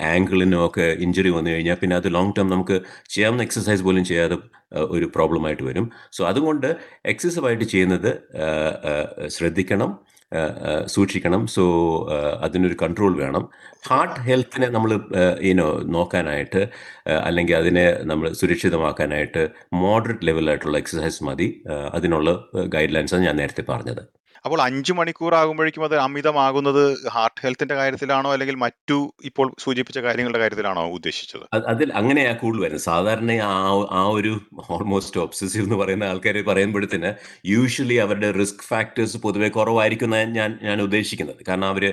ആങ്കിളിനും 0.00 0.66
ഒക്കെ 0.66 0.82
ഇഞ്ചുറി 0.82 1.28
വന്നു 1.28 1.50
കഴിഞ്ഞാൽ 1.50 1.74
പിന്നെ 1.74 1.96
അത് 1.96 2.14
ലോങ് 2.14 2.32
ടേം 2.38 2.48
നമുക്ക് 2.48 2.80
ചെയ്യാവുന്ന 3.10 3.42
എക്സസൈസ് 3.42 3.82
പോലും 3.82 4.04
ചെയ്യാതെ 4.04 4.38
ഒരു 4.80 5.12
പ്രോബ്ലം 5.14 5.46
ആയിട്ട് 5.46 5.62
വരും. 5.62 5.90
സോ 6.12 6.24
അതുകൊണ്ട് 6.26 6.76
എക്സസൈവായിട്ട് 7.04 7.64
ചെയ്യുന്നത് 7.64 8.10
ശ്രദ്ധിക്കണം 9.28 9.98
സൂക്ഷിക്കണം. 10.86 11.46
സോ 11.46 11.64
അതിനൊരു 12.42 12.76
കൺട്രോൾ 12.82 13.16
വേണം. 13.20 13.48
ഹാർട്ട് 13.88 14.20
ഹെൽത്തിനെ 14.20 14.68
നമ്മൾ 14.68 15.00
യുനോ 15.42 15.80
നോക്കാനായിട്ട് 15.82 16.68
അല്ലെങ്കിൽ 17.08 17.56
അതിനെ 17.56 18.00
നമ്മൾ 18.02 18.32
സുരക്ഷിതമാക്കാനായിട്ട് 18.32 19.48
മോഡറേറ്റ് 19.74 20.26
ലെവലായിട്ടുള്ള 20.26 20.78
എക്സസൈസ് 20.78 21.24
മതി. 21.24 21.62
അതിനുള്ള 21.94 22.44
ഗൈഡ് 22.74 22.94
ലൈൻസാണ് 22.94 23.22
ഞാൻ 23.22 23.36
നേരത്തെ 23.36 23.64
പറഞ്ഞത്. 23.68 24.21
അപ്പോൾ 24.44 24.60
അഞ്ചു 24.62 24.92
മണിക്കൂർ 24.98 25.34
ആകുമ്പോഴേക്കും 25.40 25.84
അത് 25.84 25.94
അമിതമാകുന്നത് 25.96 26.82
ഹാർട്ട് 27.14 27.40
ഹെൽത്തിന്റെ 27.42 27.74
കാര്യത്തിലാണോ 27.74 28.32
അല്ലെങ്കിൽ 28.32 28.56
മറ്റു 28.62 28.96
ഇപ്പോൾ 29.24 29.46
സൂചിപ്പിച്ച 29.64 29.98
കാര്യങ്ങളുടെ 29.98 30.38
കാര്യത്തിലാണോ 30.38 30.82
ഉദ്ദേശിച്ചത്? 30.96 31.44
അതിൽ 31.72 31.92
അങ്ങനെയാ 32.00 32.32
കൂടുതൽ 32.32 32.62
വരുന്നത്. 32.64 32.82
സാധാരണ 32.82 33.32
ആ 34.00 34.02
ഒരു 34.18 34.32
ഓൾമോസ്റ്റ് 34.74 35.20
ഒബ്സസീവ് 35.20 35.64
എന്ന് 35.64 35.78
പറയുന്ന 35.82 36.04
ആൾക്കാർ 36.04 36.38
പറയുമ്പോഴത്തേന് 36.48 37.12
യൂഷ്വലി 37.52 37.94
അവരുടെ 37.94 38.30
റിസ്ക് 38.40 38.64
ഫാക്ടേഴ്സ് 38.70 39.20
പൊതുവെ 39.26 39.48
കുറവായിരിക്കും 39.58 40.10
ഞാൻ 40.38 40.58
ഞാൻ 40.62 40.82
ഉദ്ദേശിക്കുന്നത്. 40.86 41.40
കാരണം 41.48 41.68
അവർ 41.74 41.86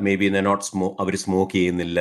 മേ 0.00 0.14
ബി 0.14 0.28
നോട്ട് 0.48 0.64
സ്മോ 0.64 0.96
അവർ 1.00 1.16
സ്മോക്ക് 1.24 1.54
ചെയ്യുന്നില്ല 1.56 2.00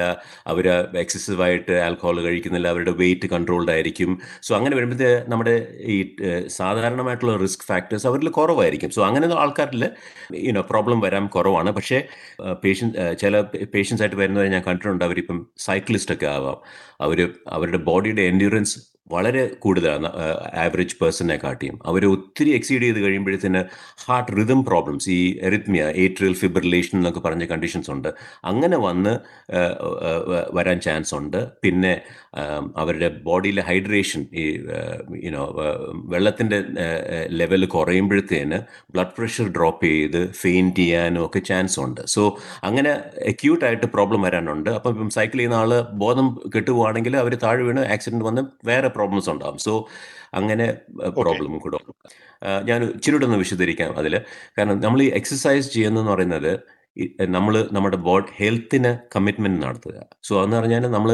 അവർ 0.54 0.68
എക്സസീവ് 1.04 1.42
ആയിട്ട് 1.42 1.72
ആൽക്കഹോൾ 1.72 2.22
കഴിക്കുന്നില്ല 2.22 2.68
അവരുടെ 2.68 2.92
വെയിറ്റ് 3.04 3.28
കൺട്രോൾഡ് 3.28 3.72
ആയിരിക്കും. 3.72 4.12
സോ 4.42 4.56
അങ്ങനെ 4.56 4.76
വരുമ്പോഴത്തെ 4.76 5.14
നമ്മുടെ 5.28 5.56
ഈ 5.96 5.98
സാധാരണമായിട്ടുള്ള 6.60 7.38
റിസ്ക് 7.46 7.66
ഫാക്ടേഴ്സ് 7.72 8.08
അവരിൽ 8.08 8.30
കുറവായിരിക്കും. 8.30 8.92
സോ 8.92 9.06
അങ്ങനെ 9.06 9.30
ആൾക്കാരിൽ 9.46 9.83
യുനോ 10.36 10.62
പ്രോബ്ലം 10.62 11.00
വരാൻ 11.00 11.28
കുറവാണ്. 11.28 11.72
പക്ഷേ 11.72 12.00
പേഷ്യൻ 12.64 12.90
ചില 13.22 13.42
പേഷ്യൻസ് 13.74 14.04
ആയിട്ട് 14.04 14.16
വരുന്നവരെ 14.16 14.50
ഞാൻ 14.50 14.64
കണ്ടിട്ടുണ്ട്. 14.68 15.04
അവരിപ്പം 15.06 15.40
സൈക്ലിസ്റ്റ് 15.58 16.16
ഒക്കെ 16.16 16.26
ആവാം. 16.26 16.58
അവർ 17.02 17.20
അവരുടെ 17.48 17.78
ബോഡിയുടെ 17.78 18.22
എൻഡ്യൂറൻസ് 18.22 18.76
വളരെ 19.12 19.42
കൂടുതലാണ് 19.60 20.08
ആവറേജ് 20.64 20.96
പേഴ്സണിനെ 21.02 21.40
കാട്ടിയും 21.44 21.80
അവർ 21.86 22.06
ഒത്തിരി 22.06 22.50
എക്സീഡ് 22.50 22.84
ചെയ്ത് 22.84 23.00
കഴിയുമ്പോഴത്തേന് 23.00 23.62
ഹാർട്ട് 24.06 24.38
റിതം 24.38 24.66
പ്രോബ്ലംസ് 24.66 25.10
ഈ 25.10 25.40
എറിത്മിയ 25.42 25.84
ഏട്രിയൽ 26.04 26.34
ഫിബ്രിലേഷൻ 26.34 26.98
എന്നൊക്കെ 26.98 27.20
പറഞ്ഞ 27.20 27.46
കണ്ടീഷൻസ് 27.46 27.92
ഉണ്ട്. 27.92 28.10
അങ്ങനെ 28.46 28.78
വന്ന് 28.78 29.14
വരാൻ 30.54 30.80
ചാൻസ് 30.80 31.16
ഉണ്ട്. 31.16 31.40
പിന്നെ 31.62 32.02
അവരുടെ 32.76 33.10
ബോഡിയിലെ 33.26 33.62
ഹൈഡ്രേഷൻ 33.62 34.22
ഈ 34.34 34.46
യുനോ 35.26 35.44
വെള്ളത്തിന്റെ 36.14 36.64
ലെവൽ 37.28 37.66
കുറയുമ്പോഴത്തേന് 37.66 38.60
ബ്ലഡ് 38.94 39.16
പ്രഷർ 39.18 39.50
ഡ്രോപ്പ് 39.58 39.86
ചെയ്ത് 39.86 40.32
ഫെയിന്റ് 40.32 40.76
ചെയ്യാനും 40.76 41.26
ഒക്കെ 41.26 41.40
ചാൻസ് 41.40 41.80
ഉണ്ട്. 41.80 42.02
സോ 42.16 42.24
അങ്ങനെ 42.64 42.94
അക്യൂട്ടായിട്ട് 43.34 43.86
പ്രോബ്ലം 43.86 44.22
വരാനുണ്ട്. 44.22 44.70
അപ്പം 44.70 45.10
സൈക്കിൾ 45.10 45.38
ചെയ്യുന്ന 45.38 45.62
ആൾ 45.62 45.74
ബോധം 46.06 46.28
കെട്ടുപോവാണെങ്കിൽ 46.56 47.18
അവർ 47.18 47.36
താഴെ 47.46 47.64
വീണ് 47.64 47.84
ആക്സിഡന്റ് 47.96 48.26
വന്ന് 48.26 48.44
വേറെ 48.66 48.90
പ്രോബ്ലംസ് 48.98 49.30
ഉണ്ടാകും 49.34 49.60
സോ 49.68 49.74
അങ്ങനെ 50.40 50.68
പ്രോബ്ലം 51.20 51.58
കൂടെ 51.66 51.80
ഞാൻ 52.70 52.80
ഇച്ചിരി 52.96 53.18
ഒന്ന് 53.28 53.40
വിശദീകരിക്കാം 53.44 53.98
അതിൽ 54.02 54.14
കാരണം 54.58 54.80
നമ്മൾ 54.86 55.02
ഈ 55.08 55.10
എക്സസൈസ് 55.20 55.68
ചെയ്യുന്നതെന്ന് 55.76 56.14
പറയുന്നത് 56.16 56.52
നമ്മൾ 57.36 57.54
നമ്മുടെ 57.76 57.98
ബോഡി 58.08 58.32
ഹെൽത്തിന് 58.40 58.90
കമ്മിറ്റ്മെന്റ് 59.16 59.60
നടത്തുക. 59.66 59.96
സോ 60.28 60.34
എന്ന് 60.44 60.56
പറഞ്ഞാൽ 60.58 60.84
നമ്മൾ 60.96 61.12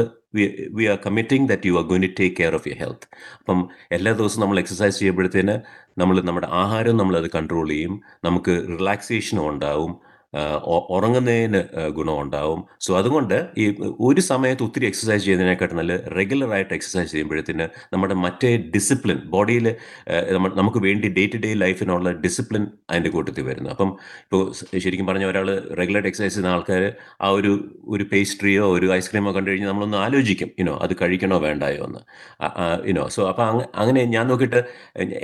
we 0.78 0.84
are 0.92 0.98
committing 1.06 1.46
that 1.52 1.68
you 1.68 1.74
are 1.80 1.84
going 1.90 2.02
to 2.06 2.10
take 2.20 2.34
care 2.40 2.54
of 2.58 2.66
your 2.68 2.78
health 2.82 3.06
അപ്പം 3.40 3.58
എല്ലാ 3.96 4.12
ദിവസവും 4.20 4.42
നമ്മൾ 4.44 4.58
എക്സസൈസ് 4.62 4.96
ചെയ്യുമ്പോഴത്തേന് 5.00 5.54
നമ്മൾ 6.02 6.16
നമ്മുടെ 6.28 6.48
ആഹാരം 6.62 7.16
അത് 7.22 7.28
കൺട്രോൾ 7.36 7.66
ചെയ്യും. 7.74 7.94
നമുക്ക് 8.28 8.54
റിലാക്സേഷനും 8.74 9.44
ഉണ്ടാവും. 9.52 9.94
ഉറങ്ങുന്നതിന് 10.96 11.60
ഗുണമുണ്ടാവും. 11.96 12.60
സോ 12.80 12.90
അതുകൊണ്ട് 12.98 13.34
ഈ 13.58 13.64
ഒരു 14.08 14.20
സമയത്ത് 14.20 14.62
ഒത്തിരി 14.62 14.86
എക്സസൈസ് 14.86 15.22
ചെയ്യുന്നതിനെക്കാട്ടും 15.24 15.78
നല്ല 15.78 15.96
റെഗുലറായിട്ട് 16.18 16.74
എക്സസൈസ് 16.74 17.10
ചെയ്യുമ്പോഴത്തേന് 17.12 17.66
നമ്മുടെ 17.92 18.14
മറ്റേ 18.24 18.50
ഡിസിപ്ലിൻ 18.74 19.18
ബോഡിയിൽ 19.34 19.66
നമുക്ക് 20.60 20.78
വേണ്ടി 20.86 21.08
ഡേ 21.18 21.24
ടു 21.26 21.38
ഡേ 21.44 21.50
ലൈഫിനുള്ള 21.54 22.10
ഡിസിപ്ലിൻ 22.24 22.66
അതിന്റെ 22.90 23.10
കൂട്ടത്തിൽ 23.10 23.44
വരുന്നു. 23.50 23.70
അപ്പം 23.70 23.90
ഇപ്പോൾ 24.24 24.42
ശരിക്കും 24.84 25.06
പറഞ്ഞ 25.06 25.24
ഒരാൾ 25.24 25.48
റെഗുലറായിട്ട് 25.80 26.10
എക്സസൈസ് 26.12 26.34
ചെയ്യുന്ന 26.34 26.54
ആൾക്കാർ 26.56 26.84
ആ 27.22 27.30
ഒരു 27.38 27.52
ഒരു 27.94 28.04
പേസ്ട്രിയോ 28.12 28.66
ഒരു 28.76 28.86
ഐസ്ക്രീമോ 28.98 29.32
കണ്ടു 29.38 29.50
കഴിഞ്ഞാൽ 29.50 29.70
നമ്മളൊന്ന് 29.70 29.98
ആലോചിക്കും 30.04 30.50
ഇനോ 30.58 30.76
അത് 30.86 30.94
കഴിക്കണോ 31.02 31.38
വേണ്ടായോ 31.46 31.82
എന്ന്. 31.88 32.02
ഇനോ 32.92 33.04
സോ 33.08 33.20
അപ്പോൾ 33.28 33.46
അങ്ങനെ 33.82 34.00
ഞാൻ 34.14 34.24
നോക്കിയിട്ട് 34.32 34.62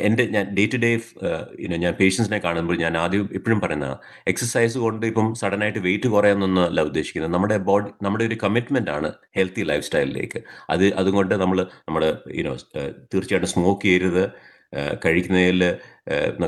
എന്റെ 0.08 0.26
ഞാൻ 0.34 0.44
ഡേ 0.58 0.66
ടു 0.74 0.80
ഡേ 0.86 0.92
ഇനോ 1.66 1.76
ഞാൻ 1.76 1.94
പേഷ്യൻസിനെ 2.00 2.38
കാണുമ്പോൾ 2.38 2.76
ഞാൻ 2.84 2.94
ആദ്യം 3.04 3.28
എപ്പോഴും 3.38 3.60
പറയുന്ന 3.60 3.88
എക്സസൈസ് 4.32 4.78
കൊണ്ട് 4.78 4.94
ഇപ്പം 5.04 5.34
സഡൻ 5.34 5.62
ആയിട്ട് 5.64 5.78
വെയിറ്റ് 5.78 6.08
കുറയാമെന്നൊന്നും 6.08 6.64
അല്ല 6.64 6.80
ഉദ്ദേശിക്കുന്നത്. 6.80 7.32
നമ്മുടെ 7.32 7.56
ബോഡി 7.56 7.88
നമ്മുടെ 8.02 8.24
ഒരു 8.24 8.34
കമ്മിറ്റ്മെന്റ് 8.42 8.90
ആണ് 8.90 9.12
ഹെൽത്തി 9.36 9.62
ലൈഫ് 9.62 9.84
സ്റ്റൈലിലേക്ക് 9.84 10.40
അത് 10.70 10.94
അതുകൊണ്ട് 10.94 11.34
നമ്മൾ 11.34 11.60
നമ്മുടെ 11.88 12.14
യുനോ 12.38 12.56
തീർച്ചയായിട്ടും 13.12 13.50
സ്മോക്ക് 13.54 13.82
ചെയ്യരുത്. 13.82 14.24
കഴിക്കുന്നതിൽ 15.04 15.62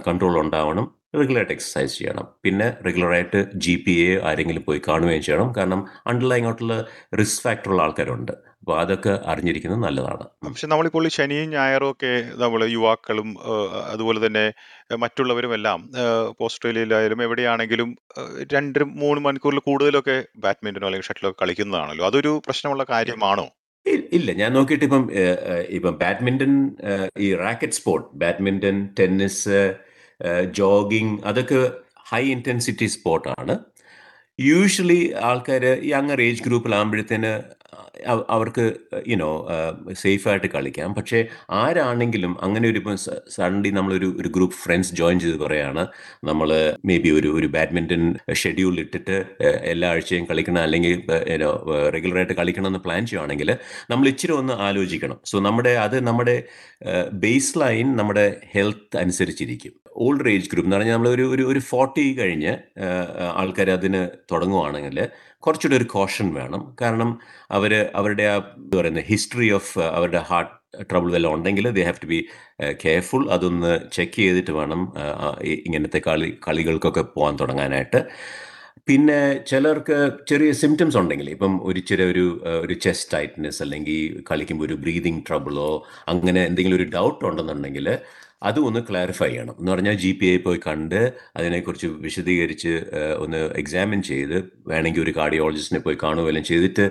കൺട്രോൾ 0.07 0.41
ഉണ്ടാവണം. 0.41 0.98
റെഗുലറായിട്ട് 1.15 1.53
എക്സസൈസ് 1.53 1.99
ചെയ്യണം. 1.99 2.27
പിന്നെ 2.45 2.67
റെഗുലറായിട്ട് 2.87 3.39
ജി 3.65 3.75
പി 3.87 3.95
എ 4.09 4.21
ആരെങ്കിലും 4.31 4.65
പോയി 4.65 4.81
കാണുകയും 4.89 5.23
ചെയ്യണം. 5.23 5.53
കാരണം 5.57 5.81
അണ്ടർലൈങ് 6.07 6.47
ആയിട്ടുള്ള 6.47 6.75
റിസ്ക് 7.21 7.43
ഫാക്ടറുള്ള 7.43 7.83
ആൾക്കാരുണ്ട്. 7.83 8.33
അപ്പോൾ 8.61 8.81
അതൊക്കെ 8.81 9.13
അറിഞ്ഞിരിക്കുന്നത് 9.33 9.83
നല്ലതാണ്. 9.83 10.25
പക്ഷെ 10.47 10.67
നമ്മളിപ്പോൾ 10.67 11.09
ശനിയും 11.17 11.51
ഞായറും 11.51 11.91
ഒക്കെ 11.91 12.11
നമ്മൾ 12.43 12.61
യുവാക്കളും 12.77 13.29
അതുപോലെ 13.93 14.27
തന്നെ 14.27 14.45
മറ്റുള്ളവരും 15.05 15.55
എല്ലാം 15.55 15.79
ഓസ്ട്രേലിയയിലായാലും 16.47 17.23
എവിടെയാണെങ്കിലും 17.27 17.91
രണ്ട് 18.55 18.81
മൂന്ന് 19.03 19.23
മണിക്കൂറിൽ 19.27 19.61
കൂടുതലൊക്കെ 19.69 20.25
ബാഡ്മിന്റനോ 20.47 20.89
അല്ലെങ്കിൽ 20.89 21.09
ഷട്ടിലോ 21.09 21.31
കളിക്കുന്നതാണല്ലോ. 21.43 22.07
അതൊരു 22.07 22.33
പ്രശ്നമുള്ള 22.47 22.87
കാര്യമാണോ? 22.95 23.47
ഇല്ല. 24.17 24.31
ഞാൻ 24.33 24.51
നോക്കിയിട്ട് 24.53 24.85
ഇപ്പം 24.85 25.05
ഇപ്പം 25.77 25.95
ബാഡ്മിന്റൺ 26.05 26.53
ഈ 27.19 27.29
racket 27.45 27.73
sport 27.73 28.09
badminton 28.23 28.89
tennis 28.99 29.59
jogging 30.51 31.19
അതൊക്കെ 31.25 31.61
ഹൈ 32.13 32.25
ഇന്റൻസിറ്റി 32.33 32.87
സ്പോർട്ടാണ് 32.87 33.57
യൂഷ്വലി 34.41 35.13
ആൾക്കാർ 35.29 35.65
യങ്ങർ 35.93 36.21
ഏജ് 36.21 36.43
ഗ്രൂപ്പിലാകുമ്പോഴത്തേന് 36.43 37.33
അവർക്ക് 38.29 38.65
യുനോ 39.09 39.47
സേഫായിട്ട് 39.93 40.47
കളിക്കാം. 40.47 40.95
പക്ഷേ 40.95 41.19
ആരാണെങ്കിലും 41.51 42.33
അങ്ങനെ 42.43 42.69
ഒരു 42.69 42.79
ഇപ്പം 42.79 42.97
സഡൻലി 43.37 43.71
നമ്മളൊരു 43.71 44.09
ഒരു 44.21 44.29
ഗ്രൂപ്പ് 44.29 44.57
ഫ്രണ്ട്സ് 44.57 44.95
ജോയിൻ 44.95 45.21
ചെയ്ത് 45.21 45.37
പറയുകയാണ് 45.37 45.87
നമ്മൾ 46.25 46.77
മേ 46.87 46.99
ബി 46.99 47.09
ഒരു 47.09 47.29
ഒരു 47.29 47.47
ബാഡ്മിന്റൺ 47.47 48.15
ഷെഡ്യൂൾ 48.33 48.81
ഇട്ടിട്ട് 48.81 49.25
എല്ലാ 49.43 49.89
ആഴ്ചയും 49.89 50.27
കളിക്കണം 50.31 50.63
അല്ലെങ്കിൽ 50.63 50.95
യുനോ 51.33 51.51
റെഗുലറായിട്ട് 51.97 52.33
കളിക്കണം 52.33 52.67
എന്ന് 52.67 52.79
പ്ലാൻ 52.79 53.07
ചെയ്യുകയാണെങ്കിൽ 53.07 53.51
നമ്മൾ 53.91 54.09
ഇച്ചിരി 54.09 54.33
ഒന്ന് 54.33 54.53
ആലോചിക്കണം. 54.53 55.21
സോ 55.25 55.41
നമ്മുടെ 55.41 55.75
അത് 55.87 56.07
നമ്മുടെ 56.07 56.37
ബേസ് 57.13 57.59
ലൈൻ 57.59 57.97
നമ്മുടെ 57.97 58.37
ഹെൽത്ത് 58.55 58.97
അനുസരിച്ചിരിക്കും. 58.97 59.75
ഓൾഡ് 60.05 60.31
ഏജ് 60.35 60.51
ഗ്രൂപ്പ് 60.53 60.67
എന്ന് 60.69 60.77
പറഞ്ഞാൽ 60.77 60.95
നമ്മൾ 60.95 61.09
ഒരു 61.09 61.25
ഒരു 61.35 61.45
ഒരു 61.53 61.61
ഫോർട്ടി 61.71 62.05
കഴിഞ്ഞ് 62.21 62.53
ആൾക്കാർ 63.43 63.71
അതിന് 63.71 64.03
തുടങ്ങുവാണെങ്കിൽ 64.33 64.99
കുറച്ചുകൂടി 65.41 65.77
ഒരു 65.77 65.85
കോഷൻ 65.85 66.35
വേണം. 66.35 66.63
കാരണം 66.81 67.11
അവർ 67.51 67.73
അവരുടെ 67.95 68.27
ആ 68.35 68.39
പറയുന്ന 68.75 69.05
ഹിസ്റ്ററി 69.11 69.51
ഓഫ് 69.59 69.73
അവരുടെ 69.81 70.23
ഹാർട്ട് 70.31 70.55
ട്രബിൾ 70.91 71.11
വല്ല 71.13 71.29
ഉണ്ടെങ്കിൽ 71.29 71.67
they 71.77 71.83
have 71.83 72.03
to 72.03 72.07
be 72.07 72.19
careful 72.85 73.23
അതൊന്ന് 73.37 73.73
ചെക്ക് 73.93 74.19
ചെയ്തിട്ട് 74.23 74.51
വേണം 74.51 74.81
ഇങ്ങനത്തെ 75.67 76.01
കളി 76.09 76.39
കളികൾക്കൊക്കെ 76.49 77.05
പോകാൻ 77.17 77.37
തുടങ്ങാനായിട്ട്. 77.41 78.01
പിന്നെ 78.89 79.19
ചിലർക്ക് 79.51 79.97
ചെറിയ 80.29 80.51
സിംറ്റംസ് 80.53 80.97
ഉണ്ടെങ്കിൽ 80.97 81.31
ഇപ്പം 81.31 81.55
ഒരു 81.65 81.81
ചെറിയ 81.81 82.07
ഒരു 82.13 82.25
ഒരു 82.65 82.75
ചെസ്റ്റ് 82.75 83.11
ടൈറ്റ്നെസ് 83.15 83.63
അല്ലെങ്കിൽ 83.63 84.23
കളിക്കുമ്പോൾ 84.31 84.65
ഒരു 84.65 84.75
ബ്രീതിങ് 84.75 85.21
ട്രബിളോ 85.29 85.71
അങ്ങനെ 86.13 86.41
എന്തെങ്കിലും 86.45 86.77
ഒരു 86.77 86.87
ഡൗട്ട് 86.97 87.25
ഉണ്ടെന്നുണ്ടെങ്കിൽ 87.25 87.89
അതും 88.43 88.67
ഒന്ന് 88.67 88.81
ക്ലാരിഫൈ 88.89 89.29
ചെയ്യണം. 89.29 89.55
എന്ന് 89.59 89.73
പറഞ്ഞാൽ 89.73 89.95
ജി 89.95 90.13
പി 90.13 90.27
ഐ 90.27 90.37
പോയി 90.37 90.61
കണ്ട് 90.67 91.13
അതിനെക്കുറിച്ച് 91.37 91.87
വിശദീകരിച്ച് 91.87 92.73
ഒന്ന് 93.25 93.41
എക്സാമിൻ 93.63 94.03
ചെയ്ത് 94.03 94.37
വേണമെങ്കിൽ 94.71 95.03
ഒരു 95.03 95.15
കാർഡിയോളജിസ്റ്റിനെ 95.17 95.81
പോയി 95.81 95.99
കാണുകയെല്ലാം 96.03 96.45
ചെയ്തിട്ട് 96.45 96.91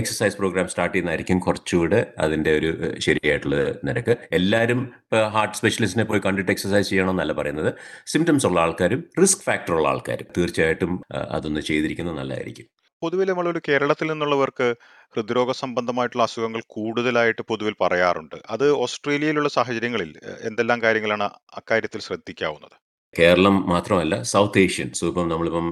എക്സസൈസ് 0.00 0.36
പ്രോഗ്രാം 0.36 0.68
സ്റ്റാർട്ട് 0.68 0.94
ചെയ്യുന്നതായിരിക്കും 0.94 1.40
കുറച്ചുകൂടെ 1.40 2.06
അതിന്റെ 2.18 2.52
ഒരു 2.58 2.70
ശരിയായിട്ടുള്ള 3.06 3.58
നിരക്ക്. 3.90 4.16
എല്ലാവരും 4.32 4.80
ഇപ്പോൾ 5.04 5.28
ഹാർട്ട് 5.36 5.58
സ്പെഷ്യലിസ്റ്റിനെ 5.58 6.04
പോയി 6.04 6.20
കണ്ടിട്ട് 6.26 6.50
എക്സസൈസ് 6.50 6.90
ചെയ്യണമെന്നല്ല 6.90 7.32
പറയുന്നത്. 7.32 7.70
സിംറ്റംസ് 8.06 8.46
ഉള്ള 8.46 8.60
ആൾക്കാരും 8.60 9.04
റിസ്ക് 9.22 9.44
ഫാക്ടർ 9.50 9.74
ഉള്ള 9.74 9.88
ആൾക്കാരും 9.88 10.26
തീർച്ചയായിട്ടും 10.38 11.00
അതൊന്ന് 11.36 11.60
ചെയ്തിരിക്കുന്നത് 11.60 12.18
നല്ലതായിരിക്കും. 12.18 12.77
പൊതുവെ 13.02 13.24
നമ്മളൊരു 13.30 13.60
കേരളത്തിൽ 13.68 14.06
നിന്നുള്ളവർക്ക് 14.10 14.68
ഹൃദ്രോഗ 15.14 15.50
സംബന്ധമായിട്ടുള്ള 15.62 16.24
അസുഖങ്ങൾ 16.28 16.62
കൂടുതലായിട്ട് 16.76 17.42
പൊതുവിൽ 17.50 17.74
പറയാറുണ്ട്. 17.84 18.36
അത് 18.54 18.66
ഓസ്ട്രേലിയയിലുള്ള 18.84 19.50
സാഹചര്യങ്ങളിൽ 19.56 20.12
എന്തെല്ലാം 20.50 20.80
കാര്യങ്ങളാണ് 20.84 21.28
അക്കാര്യത്തിൽ 21.60 22.02
ശ്രദ്ധിക്കാവുന്നത്? 22.08 22.76
കേരളം 23.14 23.54
മാത്രമല്ല 23.70 24.14
സൗത്ത് 24.30 24.62
ഏഷ്യൻ. 24.62 24.88
സോ 24.98 25.04
ഇപ്പം 25.10 25.28
നമ്മളിപ്പം 25.28 25.66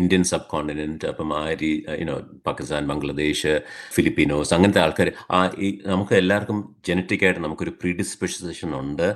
ഇന്ത്യൻ 0.00 0.24
സബ് 0.30 0.46
കോണ്ടിനെന്റ് 0.52 1.06
അപ്പം 1.12 1.30
ആ 1.38 1.40
രീ 1.62 1.70
യുനോ 2.02 2.14
പാകിസ്ഥാൻ 2.46 2.82
ബംഗ്ലാദേശ് 2.90 3.54
ഫിലിപ്പീനോസ് 3.96 4.54
അങ്ങനത്തെ 4.56 4.80
ആൾക്കാർ 4.84 5.08
ആ 5.36 5.38
ഈ 5.66 5.68
നമുക്ക് 5.86 6.14
എല്ലാവർക്കും 6.20 6.58
ജനറ്റിക് 6.88 7.24
ആയിട്ട് 7.24 7.42
നമുക്കൊരു 7.46 7.72
പ്രീഡിസ്പെസിഷൻ 7.80 8.70
ഉണ്ട് 8.82 9.06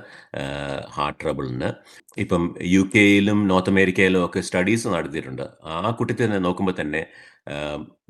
ഹാർട്ട് 0.97 1.19
ട്രബിളിന് 1.23 1.69
ഇപ്പം 2.23 2.43
യു 2.73 2.81
കെയിലും 2.95 3.39
നോർത്ത് 3.51 3.73
അമേരിക്കയിലും 3.73 4.21
ഒക്കെ 4.25 4.41
സ്റ്റഡീസ് 4.49 4.87
നടത്തിയിട്ടുണ്ട്. 4.95 5.45
ആ 5.85 5.91
കുട്ടി 6.01 6.13
തന്നെ 6.13 6.39
നോക്കുമ്പോൾ 6.47 6.75
തന്നെ 6.81 7.03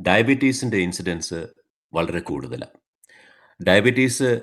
ഡയബറ്റീസിന്റെ 0.02 0.78
ഇൻസിഡൻസ് 0.78 1.48
വളരെ 1.94 2.20
കൂടുതലാണ് 2.20 2.80
ഡയബറ്റീസ് 3.68 4.42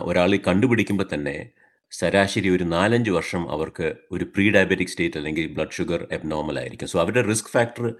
ഒരാൾ 0.00 0.36
കണ്ടുപിടിക്കുമ്പോൾ 0.36 1.06
തന്നെ 1.14 1.50
ശരാശരി 1.92 2.48
ഒരു 2.48 2.64
നാലഞ്ച് 2.64 3.10
വർഷം 3.10 3.50
അവർക്ക് 3.50 3.94
ഒരു 4.10 4.24
പ്രീ 4.24 4.50
ഡയബറ്റിക് 4.50 4.88
സ്റ്റേറ്റ് 4.88 5.16
അല്ലെങ്കിൽ 5.16 5.46
ബ്ലഡ് 5.54 5.70
ഷുഗർ 5.70 6.06
എബ്നോർമൽ 6.12 6.58
ആയിരിക്കും. 6.58 6.88
സോ 6.88 7.00
അവരുടെ 7.00 7.28
റിസ്ക് 7.28 7.48
ഫാക്ടർ 7.48 7.94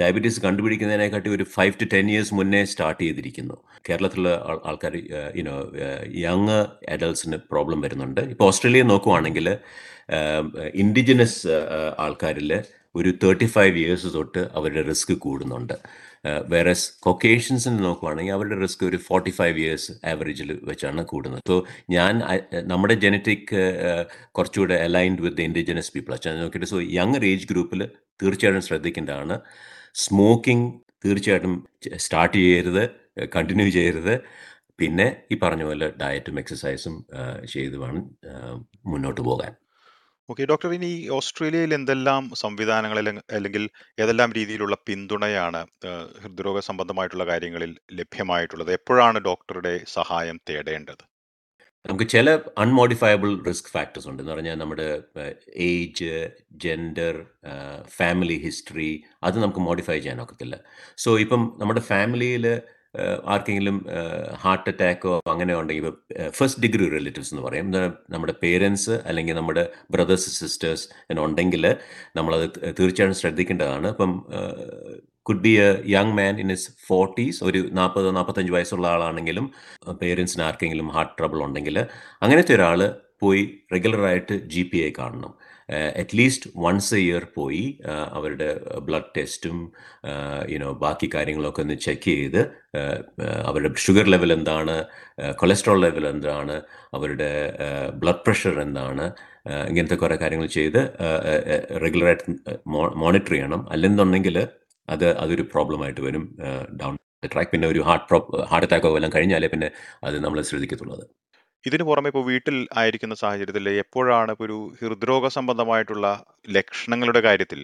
ഡയബറ്റീസ് 0.00 0.40
കണ്ടുപിടിക്കുന്നതിനെക്കാട്ടി 0.40 1.30
ഒരു 1.30 1.42
ഫൈവ് 1.42 1.72
ടു 1.82 1.84
ടെൻ 1.84 2.10
ഇയേഴ്സ് 2.10 2.34
മുന്നേ 2.34 2.64
സ്റ്റാർട്ട് 2.64 3.02
ചെയ്തിരിക്കുന്നു. 3.02 3.56
കേരളത്തിലുള്ള 3.90 4.60
ആൾക്കാർ 4.64 4.96
യുനോ 5.36 5.72
യങ് 6.14 6.58
അഡൽട്സിന് 6.88 7.36
പ്രോബ്ലം 7.36 7.80
വരുന്നുണ്ട്. 7.80 8.20
ഇപ്പോൾ 8.20 8.44
ഓസ്ട്രേലിയ 8.44 8.82
നോക്കുവാണെങ്കിൽ 8.82 9.58
ഇൻഡിജിനസ് 10.74 11.48
ആൾക്കാരിൽ 11.98 12.62
ഒരു 12.98 13.10
തേർട്ടി 13.22 13.46
ഫൈവ് 13.56 13.74
ഇയേഴ്സ് 13.82 14.08
തൊട്ട് 14.16 14.42
അവരുടെ 14.58 14.82
റിസ്ക് 14.90 15.14
കൂടുന്നുണ്ട്. 15.24 15.74
വേറെ 16.52 16.72
കൊക്കേഷൻസിന് 17.06 17.78
നോക്കുവാണെങ്കിൽ 17.86 18.34
അവരുടെ 18.36 18.56
റിസ്ക് 18.62 18.82
ഒരു 18.88 18.98
ഫോർട്ടി 19.06 19.32
ഫൈവ് 19.38 19.58
ഇയേഴ്സ് 19.62 19.92
ആവറേജിൽ 20.12 20.50
വെച്ചാണ് 20.70 21.02
കൂടുന്നത്. 21.12 21.42
സോ 21.50 21.56
ഞാൻ 21.96 22.14
നമ്മുടെ 22.72 22.94
ജനറ്റിക് 23.04 23.54
കുറച്ചുകൂടെ 24.38 24.76
അലൈൻഡ് 24.86 25.22
വിത്ത് 25.26 25.44
ഇൻഡിജിനസ് 25.48 25.92
പീപ്പിൾ 25.96 26.14
അച്ഛൻ 26.16 26.36
നോക്കിയിട്ട് 26.42 26.70
സോ 26.74 26.80
യങ്ങർ 26.98 27.24
ഏജ് 27.30 27.48
ഗ്രൂപ്പിൽ 27.52 27.82
തീർച്ചയായിട്ടും 28.22 28.66
ശ്രദ്ധിക്കേണ്ടതാണ്. 28.68 29.36
സ്മോക്കിംഗ് 30.04 30.68
തീർച്ചയായിട്ടും 31.04 31.54
സ്റ്റാർട്ട് 32.04 32.36
ചെയ്യരുത് 32.42 32.84
കണ്ടിന്യൂ 33.36 33.68
ചെയ്യരുത്. 33.78 34.14
പിന്നെ 34.80 35.06
ഈ 35.32 35.36
പറഞ്ഞ 35.42 35.62
പോലെ 35.68 35.86
ഡയറ്റും 36.00 36.36
എക്സസൈസും 36.40 36.96
ചെയ്ത് 37.54 37.76
വേണം 37.84 38.04
മുന്നോട്ട് 38.90 39.22
പോകാൻ. 39.28 39.52
ഓക്കെ 40.30 40.44
ഡോക്ടർ 40.44 40.70
ഇനി 40.74 40.90
ഓസ്ട്രേലിയയിൽ 41.08 41.74
എന്തെല്ലാം 41.74 42.22
സംവിധാനങ്ങൾ 42.34 42.98
അല്ലെങ്കിൽ 43.36 43.62
ഏതെല്ലാം 44.02 44.30
രീതിയിലുള്ള 44.38 44.76
പിന്തുണയാണ് 44.86 45.60
ഹൃദ്രോഗ 46.22 46.58
സംബന്ധമായിട്ടുള്ള 46.60 47.24
കാര്യങ്ങളിൽ 47.26 47.70
ലഭ്യമായിട്ടുള്ളത്? 47.92 48.70
എപ്പോഴാണ് 48.78 49.18
ഡോക്ടറുടെ 49.18 49.72
സഹായം 49.96 50.38
തേടേണ്ടത്? 50.50 51.04
നമുക്ക് 51.84 52.06
ചില 52.08 52.28
അൺമോഡിഫയബിൾ 52.58 53.30
റിസ്ക് 53.48 53.70
ഫാക്ടേഴ്സ് 53.74 54.08
ഉണ്ട്. 54.08 54.20
എന്ന് 54.22 54.32
പറഞ്ഞാൽ 54.32 54.56
നമ്മുടെ 54.58 54.88
ഏജ് 55.68 56.10
ജെൻഡർ 56.64 57.16
ഫാമിലി 57.98 58.36
ഹിസ്റ്ററി 58.46 58.90
അത് 59.22 59.38
നമുക്ക് 59.38 59.62
മോഡിഫൈ 59.68 59.98
ചെയ്യാൻ 59.98 60.20
ഒക്കത്തില്ല. 60.22 60.56
സോ 61.04 61.18
ഇപ്പം 61.24 61.42
നമ്മുടെ 61.58 61.80
ഫാമിലിയിൽ 61.92 62.46
ആർക്കെങ്കിലും 63.26 63.86
ഹാർട്ട് 64.42 64.70
അറ്റാക്കോ 64.70 65.20
അങ്ങനെ 65.32 65.54
ഉണ്ടെങ്കിൽ 65.54 65.86
ഫസ്റ്റ് 66.30 66.62
ഡിഗ്രി 66.62 66.88
റിലേറ്റീവ്സ് 66.90 67.34
എന്ന് 67.34 67.44
പറയും. 67.48 67.66
നമ്മുടെ 68.10 68.34
പേരൻസ് 68.42 68.90
അല്ലെങ്കിൽ 68.90 69.34
നമ്മുടെ 69.34 69.70
ബ്രദേഴ്സ് 69.90 70.30
സിസ്റ്റേഴ്സ് 70.40 70.86
ഉണ്ടെങ്കിൽ 71.26 71.76
നമ്മളത് 72.16 72.46
തീർച്ചയായും 72.80 73.14
ശ്രദ്ധിക്കേണ്ടതാണ്. 73.14 73.88
ഇപ്പം 73.88 74.12
could 75.28 75.42
be 75.46 75.52
a 75.60 75.82
young 75.86 76.14
man 76.18 76.40
in 76.40 76.52
his 76.52 76.68
forties 76.86 77.44
ഒരു 77.44 77.60
നാൽപ്പത് 77.78 78.16
നാൽപ്പത്തഞ്ച് 78.16 78.52
വയസ്സുള്ള 78.52 78.88
ആളാണെങ്കിലും 78.88 79.50
പേരൻസിന് 80.02 80.42
ആർക്കെങ്കിലും 80.42 80.88
ഹാർട്ട് 80.88 81.14
ട്രബിൾ 81.18 81.42
ഉണ്ടെങ്കിൽ 81.42 81.78
അങ്ങനത്തെ 82.22 82.54
ഒരാൾ 82.54 82.82
പോയി 83.22 83.42
റെഗുലറായിട്ട് 83.74 84.34
ജി 84.52 84.62
പി 84.70 84.78
ഐ 84.88 84.90
കാണണം. 84.98 85.32
At least 86.02 86.50
once 86.64 86.92
a 86.98 87.00
year 87.06 87.24
പോയി 87.38 87.64
അവരുടെ 88.16 88.48
ബ്ലഡ് 88.86 89.10
ടെസ്റ്റും 89.16 89.58
യുനോ 90.52 90.68
ബാക്കി 90.84 91.08
കാര്യങ്ങളൊക്കെ 91.14 91.62
ഒന്ന് 91.64 91.76
ചെക്ക് 91.86 92.12
ചെയ്ത് 92.12 92.40
അവരുടെ 93.48 93.70
ഷുഗർ 93.86 94.06
ലെവൽ 94.14 94.32
എന്താണ് 94.38 94.76
കൊളസ്ട്രോൾ 95.42 95.80
ലെവൽ 95.86 96.06
എന്താണ് 96.12 96.56
അവരുടെ 96.98 97.30
ബ്ലഡ് 98.02 98.24
പ്രഷർ 98.26 98.56
എന്താണ് 98.66 99.06
ഇങ്ങനത്തെ 99.70 99.98
കുറേ 100.04 100.16
കാര്യങ്ങൾ 100.22 100.48
ചെയ്ത് 100.58 100.80
റെഗുലറായിട്ട് 101.84 102.24
മോണിറ്റർ 103.04 103.34
ചെയ്യണം. 103.36 103.60
അല്ലെന്നുണ്ടെങ്കിൽ 103.74 104.38
അത് 104.88 105.06
അതൊരു 105.24 105.44
പ്രോബ്ലമായിട്ട് 105.52 106.02
വരും 106.08 106.24
ഡൗൺ 106.80 106.94
ട്രാക്ക് 107.32 107.50
പിന്നെ 107.52 107.66
ഒരു 107.68 107.80
ഹാർട്ട് 107.86 108.06
പ്രോ 108.10 108.18
ഹാർട്ട് 108.50 108.66
അറ്റാക്കോ 108.66 108.90
എല്ലാം 108.98 109.12
കഴിഞ്ഞാലേ 109.14 109.48
പിന്നെ 109.54 109.68
അത് 110.08 110.16
നമ്മൾ 110.24 110.38
ശ്രദ്ധിക്കത്തുള്ളത് 110.50 111.04
ഇതിനു 111.64 111.84
പുറമെ 111.86 112.08
ഇപ്പോൾ 112.10 112.24
വീട്ടിൽ 112.28 112.56
ആയിരിക്കുന്ന 112.76 113.14
സാഹചര്യത്തിൽ 113.20 113.68
എപ്പോഴാണ് 113.82 114.32
ഇപ്പോൾ 114.34 114.46
ഒരു 114.46 114.58
ഹൃദ്രോഗ 114.80 115.28
സംബന്ധമായിട്ടുള്ള 115.36 116.06
ലക്ഷണങ്ങളുടെ 116.50 117.20
കാര്യത്തിൽ 117.20 117.60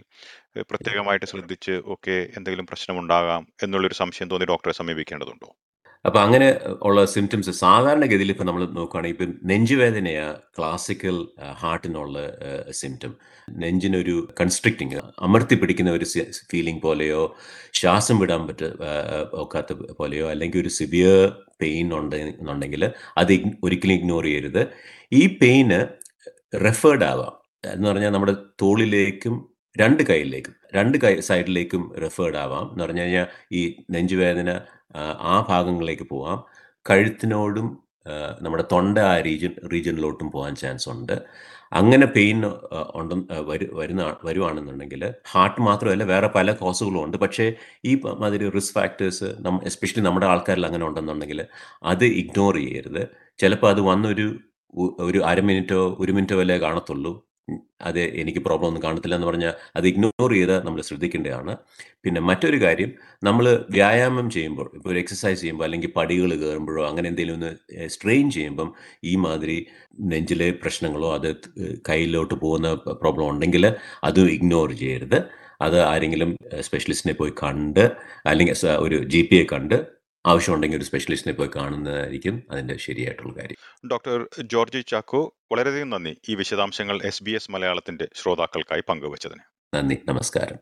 ഏഹ്, 0.56 0.66
പ്രത്യേകമായിട്ട് 0.70 1.26
ശ്രദ്ധിച്ച് 1.32 1.74
ഒക്കെ 1.94 2.18
എന്തെങ്കിലും 2.38 2.68
പ്രശ്നമുണ്ടാകാം 2.70 3.44
എന്നുള്ളൊരു 3.64 3.98
സംശയം 4.02 4.30
തോന്നി 4.32 4.48
ഡോക്ടറെ 4.52 4.74
സമീപിക്കേണ്ടതുണ്ടോ? 4.80 5.50
അപ്പൊ 6.04 6.20
അങ്ങനെ 6.20 6.58
ഉള്ള 6.82 7.04
സിംറ്റംസ് 7.04 7.50
സാധാരണഗതിയിൽ 7.50 8.30
ഇപ്പൊ 8.30 8.44
നമ്മൾ 8.44 8.66
നോക്കുകയാണെങ്കിൽ 8.70 9.24
ഇപ്പം 9.24 9.48
നെഞ്ചുവേദനയാ 9.48 10.34
ക്ലാസിക്കൽ 10.58 11.28
ഹാർട്ടിനുള്ള 11.52 12.18
സിംറ്റം 12.70 13.14
നെഞ്ചിനൊരു 13.50 14.28
കൺസ്ട്രിക്റ്റിങ് 14.40 15.00
അമർത്തി 15.20 15.54
പിടിക്കുന്ന 15.54 15.90
ഒരു 15.90 16.04
ഫീലിംഗ് 16.50 16.82
പോലെയോ 16.82 17.36
ശ്വാസം 17.72 18.18
വിടാൻ 18.18 18.46
പറ്റ 18.46 18.64
ഒക്കാത്ത 19.34 19.72
പോലെയോ 19.72 20.30
അല്ലെങ്കിൽ 20.30 20.60
ഒരു 20.60 20.68
സിവിയർ 20.68 21.36
പെയിൻ 21.60 21.94
ഉണ്ട് 21.94 22.16
എന്നുണ്ടെങ്കിൽ 22.16 22.90
അത് 23.18 23.32
ഒരിക്കലും 23.64 23.92
ഇഗ്നോർ 23.92 24.24
ചെയ്യരുത്. 24.24 24.68
ഈ 25.12 25.38
പെയിന് 25.42 25.88
റെഫേർഡ് 26.64 27.04
ആവാം. 27.04 27.34
എന്ന് 27.72 27.88
പറഞ്ഞാൽ 27.88 28.10
നമ്മുടെ 28.10 28.36
തോളിലേക്കും 28.62 29.54
രണ്ട് 29.80 30.02
കൈയിലേക്കും. 30.02 30.63
രണ്ട് 30.74 30.98
കൈ 30.98 31.20
സൈഡിലേക്കും 31.20 31.94
റെഫേർഡ് 32.02 32.36
ആവാം. 32.36 32.70
എന്ന് 32.72 32.84
പറഞ്ഞു 32.84 33.02
കഴിഞ്ഞാൽ 33.02 33.26
ഈ 33.52 33.62
നെഞ്ചുവേദന 33.90 34.50
ആ, 35.20 35.46
ഭാഗങ്ങളിലേക്ക് 35.48 36.02
പോവാം. 36.02 36.38
കഴുത്തിനോടും 36.90 37.84
നമ്മുടെ 38.42 38.64
തൊണ്ട 38.72 38.98
ആ 38.98 39.20
റീജിയൻ 39.20 39.52
റീജിയനിലോട്ടും 39.72 40.30
പോകാൻ 40.30 40.56
ചാൻസ് 40.56 40.88
ഉണ്ട്. 40.88 41.22
അങ്ങനെ 41.72 42.06
പെയിൻ 42.06 42.46
ഉണ്ടെന്ന് 42.94 43.40
വരു 43.40 43.66
വരുന്ന 43.72 44.16
വരുവാണെന്നുണ്ടെങ്കിൽ 44.24 45.14
ഹാർട്ട് 45.30 45.60
മാത്രമല്ല 45.60 46.04
വേറെ 46.04 46.28
പല 46.28 46.52
കോസുകളും 46.52 47.04
ഉണ്ട്. 47.04 47.16
പക്ഷേ 47.16 47.54
ഈ 47.84 47.94
മാതിരി 48.18 48.50
റിസ്ക് 48.50 48.74
ഫാക്ടേഴ്സ് 48.74 49.24
നമ്മ 49.40 49.60
എസ്പെഷ്യലി 49.64 50.06
നമ്മുടെ 50.06 50.26
ആൾക്കാരിൽ 50.26 50.66
അങ്ങനെ 50.66 50.86
ഉണ്ടെന്നുണ്ടെങ്കിൽ 50.86 51.46
അത് 51.82 52.04
ഇഗ്നോർ 52.04 52.56
ചെയ്യരുത്. 52.56 53.08
ചിലപ്പോൾ 53.38 53.70
അത് 53.70 53.80
വന്നൊരു 53.80 54.38
ഒരു 55.00 55.18
അര 55.18 55.40
മിനിറ്റോ 55.40 55.96
ഒരു 56.00 56.12
മിനിറ്റോ 56.12 56.36
വല്ലേ 56.36 56.58
കാണത്തുള്ളൂ. 56.58 57.12
അത് 57.88 58.00
എനിക്ക് 58.20 58.40
പ്രോബ്ലം 58.46 58.68
ഒന്നും 58.68 58.82
കാണത്തില്ല 58.84 59.16
എന്ന് 59.18 59.28
പറഞ്ഞാൽ 59.30 59.54
അത് 59.78 59.86
ഇഗ്നോർ 59.90 60.30
ചെയ്ത് 60.34 60.54
നമ്മൾ 60.66 60.80
ശ്രദ്ധിക്കേണ്ടതാണ്. 60.88 61.52
പിന്നെ 62.04 62.20
മറ്റൊരു 62.28 62.58
കാര്യം 62.64 62.90
നമ്മൾ 63.28 63.46
വ്യായാമം 63.76 64.26
ചെയ്യുമ്പോൾ 64.36 64.66
ഇപ്പോൾ 64.76 64.90
ഒരു 64.92 64.98
എക്സസൈസ് 65.02 65.40
ചെയ്യുമ്പോൾ 65.42 65.66
അല്ലെങ്കിൽ 65.66 65.90
പടികൾ 65.98 66.30
കയറുമ്പോഴോ 66.42 66.82
അങ്ങനെ 66.90 67.06
എന്തെങ്കിലും 67.12 67.36
ഒന്ന് 67.38 67.50
സ്ട്രെയിൻ 67.94 68.26
ചെയ്യുമ്പം 68.36 68.70
ഈ 69.10 69.14
മാതിരി 69.24 69.58
നെഞ്ചിലെ 70.12 70.48
പ്രശ്നങ്ങളോ 70.62 71.10
അത് 71.18 71.28
കയ്യിലോട്ട് 71.90 72.34
പോകുന്ന 72.44 72.70
പ്രോബ്ലം 73.02 73.26
ഉണ്ടെങ്കിൽ 73.32 73.66
അത് 74.10 74.20
ഇഗ്നോർ 74.36 74.70
ചെയ്യരുത്. 74.82 75.18
അത് 75.62 75.76
ആരെങ്കിലും 75.90 76.30
സ്പെഷ്യലിസ്റ്റിനെ 76.68 77.14
പോയി 77.20 77.32
കണ്ട് 77.42 77.84
അല്ലെങ്കിൽ 78.30 78.54
ഒരു 78.86 78.96
ജി 79.12 79.20
പിയെ 79.30 79.44
കണ്ട് 79.54 79.76
ആവശ്യമുണ്ടെങ്കിൽ 80.26 80.76
ഒരു 80.76 80.84
സ്പെഷ്യലിസ്റ്റിനെ 80.84 81.34
പോയി 81.34 81.50
കാണുന്നതായിരിക്കും 81.56 82.42
അതിന്റെ 82.50 82.76
ശരിയായിട്ടുള്ള 82.76 83.32
കാര്യം. 83.32 83.88
ഡോക്ടർ 83.88 84.28
ജോർജി 84.44 84.80
ചാക്കോ 84.80 85.34
വളരെയധികം 85.52 85.90
നന്ദി 85.90 86.16
ഈ 86.28 86.34
വിശദാംശങ്ങൾ 86.34 87.00
എസ് 87.04 87.24
ബി 87.24 87.30
എസ് 87.30 87.50
മലയാളത്തിന്റെ 87.50 88.08
ശ്രോതാക്കൾക്കായി 88.14 88.82
പങ്കുവച്ചതിന്. 88.88 89.40
നന്ദി 89.76 89.98
നമസ്കാരം. 90.08 90.56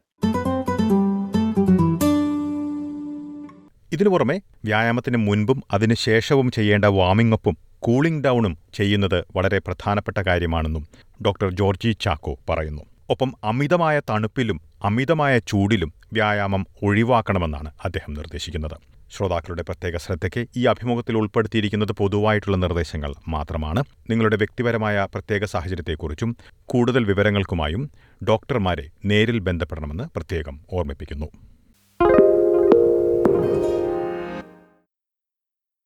ഇതിനു 3.92 4.08
പുറമെ 4.08 4.40
വ്യായാമത്തിന് 4.64 5.16
മുൻപും 5.16 5.62
അതിനുശേഷവും 5.70 6.50
ചെയ്യേണ്ട 6.50 6.84
വാമിംഗ് 6.84 7.34
അപ്പും 7.34 7.58
കൂളിംഗ് 7.78 8.24
ഡൗണും 8.24 8.58
ചെയ്യുന്നത് 8.74 9.24
വളരെ 9.36 9.58
പ്രധാനപ്പെട്ട 9.58 10.18
കാര്യമാണെന്നും 10.18 10.86
ഡോക്ടർ 11.26 11.50
ജോർജി 11.50 11.96
ചാക്കോ 12.00 12.38
പറയുന്നു. 12.48 12.82
ഒപ്പം 13.10 13.32
അമിതമായ 13.44 14.00
തണുപ്പിലും 14.10 14.60
അമിതമായ 14.84 15.38
ചൂടിലും 15.38 15.92
വ്യായാമം 16.12 16.66
ഒഴിവാക്കണമെന്നാണ് 16.82 17.72
അദ്ദേഹം 17.84 18.14
നിർദ്ദേശിക്കുന്നത്. 18.14 18.92
ശ്രോതാക്കളുടെ 19.12 19.62
പ്രത്യേക 19.62 19.96
ശ്രദ്ധയ്ക്ക് 19.96 20.46
ഈ 20.56 20.66
അഭിമുഖത്തിൽ 20.66 21.16
ഉൾപ്പെടുത്തിയിരിക്കുന്നത് 21.16 21.92
പൊതുവായിട്ടുള്ള 21.92 22.56
നിർദ്ദേശങ്ങൾ 22.56 23.14
മാത്രമാണ്. 23.28 23.84
നിങ്ങളുടെ 24.10 24.36
വ്യക്തിപരമായ 24.36 25.06
പ്രത്യേക 25.14 25.44
സാഹചര്യത്തെക്കുറിച്ചും 25.44 26.36
കൂടുതൽ 26.64 27.04
വിവരങ്ങൾക്കുമായും 27.04 27.90
ഡോക്ടർമാരെ 28.28 28.86
നേരിൽ 29.04 29.38
ബന്ധപ്പെടണമെന്ന് 29.38 30.04
പ്രത്യേകം 30.16 30.58
ഓർമ്മിപ്പിക്കുന്നു. 30.72 31.51